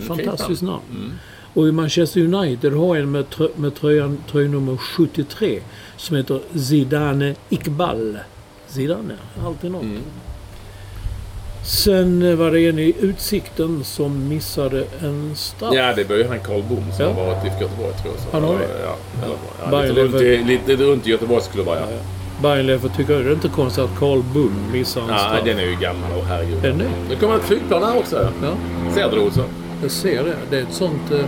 [0.00, 1.12] Fantastiskt namn.
[1.58, 5.60] Och i Manchester United har en med, trö, med tröjan, tröjnummer 73
[5.96, 8.18] som heter Zidane Iqbal.
[8.66, 9.14] Zidane,
[9.46, 9.84] alltid något.
[11.64, 15.74] Sen eh, var det en i Utsikten som missade en straff.
[15.74, 17.12] Ja, det var ju han Karl Bom som Ja.
[17.12, 18.22] har varit i Göteborg tror jag.
[18.22, 18.28] Så.
[18.32, 18.68] Han har det?
[18.84, 18.96] Ja,
[19.62, 21.80] ja, Bayern lite, runt i, lite runt i Göteborgsklubbar ja.
[21.90, 21.98] Ja.
[22.42, 25.44] Bajenlefer tycker det är inte konstigt att Karl Bum missar en Ja, straff.
[25.44, 26.62] den är ju gammal och herregud.
[26.62, 26.90] Den är?
[27.08, 28.28] Nu kommer ett flygplan här också.
[28.42, 28.54] Ja,
[28.94, 29.44] Ser du det Olsson?
[29.82, 30.34] jag ser det.
[30.50, 31.10] Det är ett sånt...
[31.12, 31.20] Eh,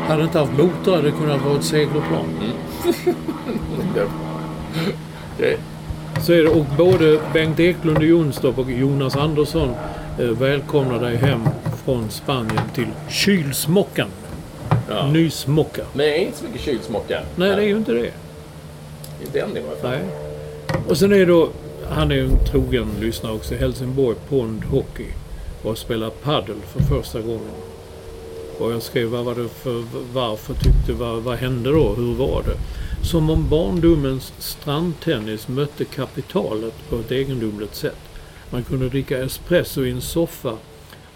[0.00, 2.26] hade det inte haft motor hade det kunnat vara ett segelplan.
[5.38, 5.58] Okej.
[6.22, 6.48] Så är det.
[6.48, 9.74] Och både Bengt Eklund i Jonstorp och Jonas Andersson
[10.18, 11.40] eh, välkomnar dig hem
[11.84, 14.08] från Spanien till kylsmockan.
[14.88, 15.06] Ja.
[15.06, 15.82] Nysmocka.
[15.92, 17.20] Nej, inte så mycket kylsmocka.
[17.36, 18.10] Nej, det är ju inte det.
[19.22, 19.90] Inte än i varje fall.
[19.90, 20.00] Nej.
[20.88, 21.48] Och sen är det då,
[21.90, 25.06] han är ju en trogen lyssnare också, Helsingborg Pond Hockey.
[25.62, 27.40] Och har spelat paddel för första gången.
[28.58, 32.42] Och jag skrev vad var det för, varför tyckte, vad, vad hände då, hur var
[32.42, 32.56] det?
[33.06, 37.98] Som om barndomens strandtennis mötte kapitalet på ett egendomligt sätt.
[38.50, 40.56] Man kunde dricka espresso i en soffa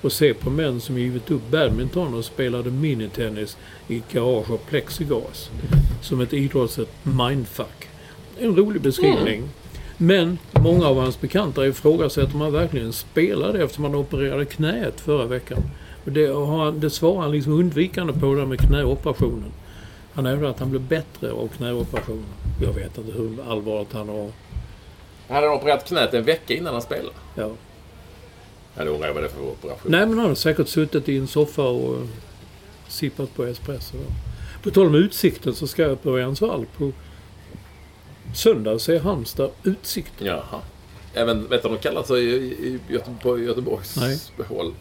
[0.00, 3.56] och se på män som givit upp badminton och spelade minitennis
[3.88, 5.50] i ett garage av plexiglas.
[6.02, 7.88] Som ett idrottsligt mindfuck.
[8.38, 9.48] En rolig beskrivning.
[9.96, 15.26] Men många av hans bekanta ifrågasätter om han verkligen spelade eftersom han opererade knät förra
[15.26, 15.62] veckan.
[16.10, 19.52] Och det, har han- det svarar han liksom undvikande på det med knäoperationen.
[20.14, 22.24] Han hävdar att han blev bättre av knäoperationen.
[22.62, 24.30] Jag vet inte hur allvarligt han har...
[25.28, 27.14] Han hade opererat knät en vecka innan han spelade.
[27.34, 27.50] Ja.
[28.76, 29.92] Ja, då undrar jag vad det är för operation.
[29.92, 32.02] Nej, men han har säkert suttit i en soffa och eh,
[32.88, 33.96] sippat på espresso.
[34.62, 36.92] På tal om utsikten så ska jag på Örjansvall på
[38.34, 40.12] söndag se Halmstad Utsikt.
[40.18, 40.60] Jaha.
[41.14, 44.18] Även, vet du vad de kallar sig i, i Göte, på Göteborgs Nej.
[44.48, 44.72] håll?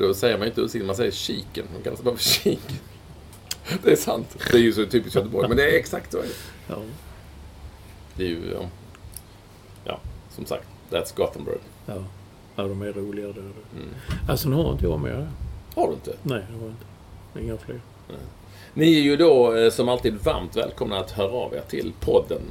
[0.00, 1.66] Då säger man inte utsikten, man säger kiken.
[1.76, 2.76] De kallar sig bara för kiken.
[3.82, 4.36] Det är sant.
[4.52, 5.48] Det är ju så typiskt Göteborg.
[5.48, 6.18] Men det är exakt så.
[6.18, 6.28] är det.
[6.68, 6.76] Ja.
[8.16, 8.52] Det är ju...
[8.54, 8.68] Ja,
[9.84, 10.66] ja som sagt.
[10.90, 11.60] That's Gothenburg.
[11.86, 12.04] Ja.
[12.56, 13.40] ja, de är roliga där.
[13.40, 13.88] Mm.
[14.28, 15.28] Alltså nu har inte jag det.
[15.74, 16.16] Har du inte?
[16.22, 17.44] Nej, det har jag inte.
[17.44, 17.80] Inga fler.
[18.74, 22.42] Ni är ju då eh, som alltid varmt välkomna att höra av er till podden.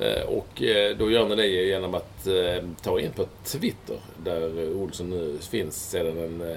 [0.00, 4.72] Eh, Och eh, då gör ni det genom att eh, ta in på Twitter där
[4.74, 6.56] Olsson nu finns sedan en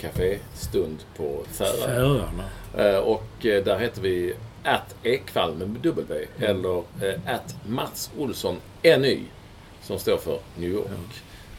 [0.00, 1.86] kaféstund på Färö.
[1.86, 3.00] Färöarna.
[3.00, 6.82] Och där heter vi att Ekvall med W eller
[7.26, 9.22] att Mats Olsson NY
[9.82, 10.88] som står för New York.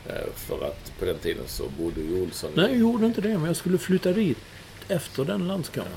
[0.07, 3.38] Eh, För att på den tiden så bodde ju Olsson Nej, jag gjorde inte det.
[3.38, 4.38] Men jag skulle flytta dit
[4.88, 5.93] efter den landskampen.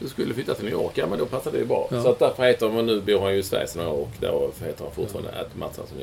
[0.00, 1.88] Du skulle flytta till New York, ja men då passade det ju bra.
[1.90, 2.02] Ja.
[2.02, 4.02] Så att därför heter han, och nu bor han ju i Sverige sedan några år
[4.02, 5.98] och därför heter han fortfarande att Mats Hansson.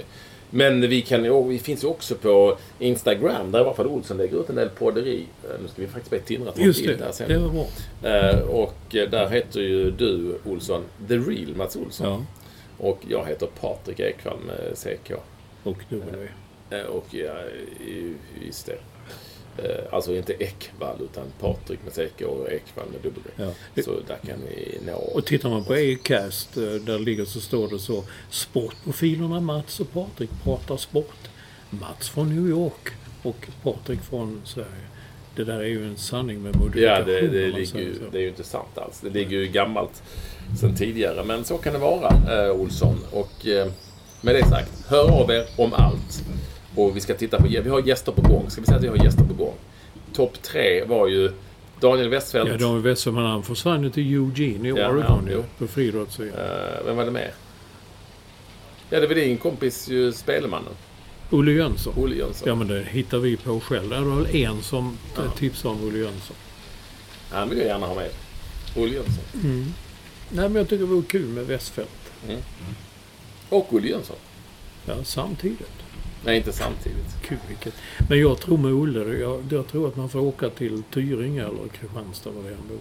[0.54, 4.40] Men vi, kan, vi finns ju också på Instagram där i alla fall Olsson lägger
[4.42, 5.26] ut en del podderi.
[5.44, 6.96] Eh, Nu ska vi faktiskt be Tindra ta Just det.
[6.96, 7.28] där sen.
[7.30, 7.66] Det var bra.
[8.10, 12.08] Eh, Och eh, där heter ju du Olsson, The Real Mats Olsson.
[12.08, 12.22] Ja.
[12.88, 15.12] Och jag heter Patrik Ekwall med CK.
[15.64, 16.28] Och W.
[16.70, 17.34] Eh, Och ja,
[18.46, 18.78] just det.
[19.58, 23.30] Eh, Alltså inte Ekvall utan Patrik med CK och Ekvall med W.
[23.36, 23.82] Ja.
[23.84, 27.68] Så där kan ni nå Och tittar man på Acast, eh, där ligger så står
[27.70, 31.30] det så Sportprofilerna Mats och Patrik pratar sport.
[31.70, 32.90] Mats från New York
[33.24, 34.88] och Patrik från Sverige.
[35.36, 37.14] Det där är ju en sanning med modifikation.
[37.14, 39.00] Ja, det, det, ligger ju, det är ju inte sant alls.
[39.02, 40.04] Det ligger ju gammalt
[40.60, 41.24] sen tidigare.
[41.24, 42.98] Men så kan det vara, eh, Olsson.
[43.12, 43.68] Och eh,
[44.22, 46.24] med det sagt, hör av er om allt.
[46.76, 48.50] Och vi ska titta på, vi har gäster på gång.
[48.50, 49.54] Ska vi säga att vi har gäster på gång?
[50.14, 51.32] Topp tre var ju
[51.80, 52.52] Daniel Westfeldt.
[52.52, 55.44] Ja, Daniel Westman han försvann ju till Eugene i Ja, Oregon ja, ju, jo.
[55.58, 56.34] på friidrotts-VM.
[56.38, 57.32] Eh, vem var det mer?
[58.90, 60.74] Ja, det var din kompis ju, Spelemannen.
[61.30, 61.94] Olle Jönsson.
[61.98, 62.48] Olle Jönsson.
[62.48, 63.90] Ja, men det hittar vi på själv.
[63.90, 65.22] Det var väl en som Ja.
[65.38, 66.36] tipsade om Olle Jönsson.
[67.32, 68.10] Han vill jag gärna ha med.
[68.76, 69.24] Olle Jönsson.
[70.30, 72.12] Nej, men jag tycker det vore kul med Westfält.
[73.50, 74.16] Och Olle Jönsson.
[74.86, 75.72] Ja, samtidigt.
[76.26, 77.22] Nej, inte samtidigt.
[77.22, 77.74] Kul vilket.
[78.10, 81.68] Men jag tror med Olle, jag, jag tror att man får åka till Tyringe eller
[81.80, 82.78] Kristianstad var det han bor.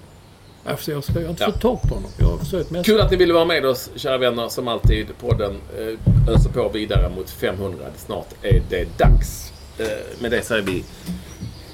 [0.72, 1.52] Efter jag, har inte Ja.
[1.52, 2.10] fått tag på honom.
[2.18, 2.86] Jag har försökt mest.
[2.86, 4.48] Kul att ni ville vara med oss, kära vänner.
[4.48, 7.84] Som alltid, podden eh, öser på vidare mot 500.
[7.96, 9.52] Snart är det dags.
[9.78, 9.86] Eh,
[10.22, 10.84] med det säger vi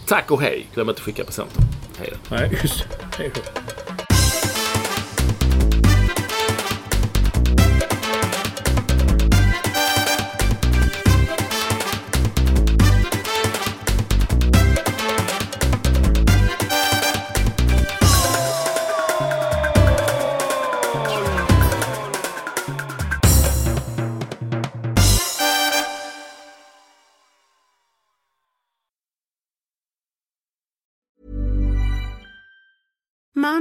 [0.06, 0.66] tack och hej.
[0.74, 1.62] Glöm inte att skicka presenter.
[1.98, 2.36] Hej då.
[2.36, 2.84] Nej, just.
[3.18, 3.40] Hej då.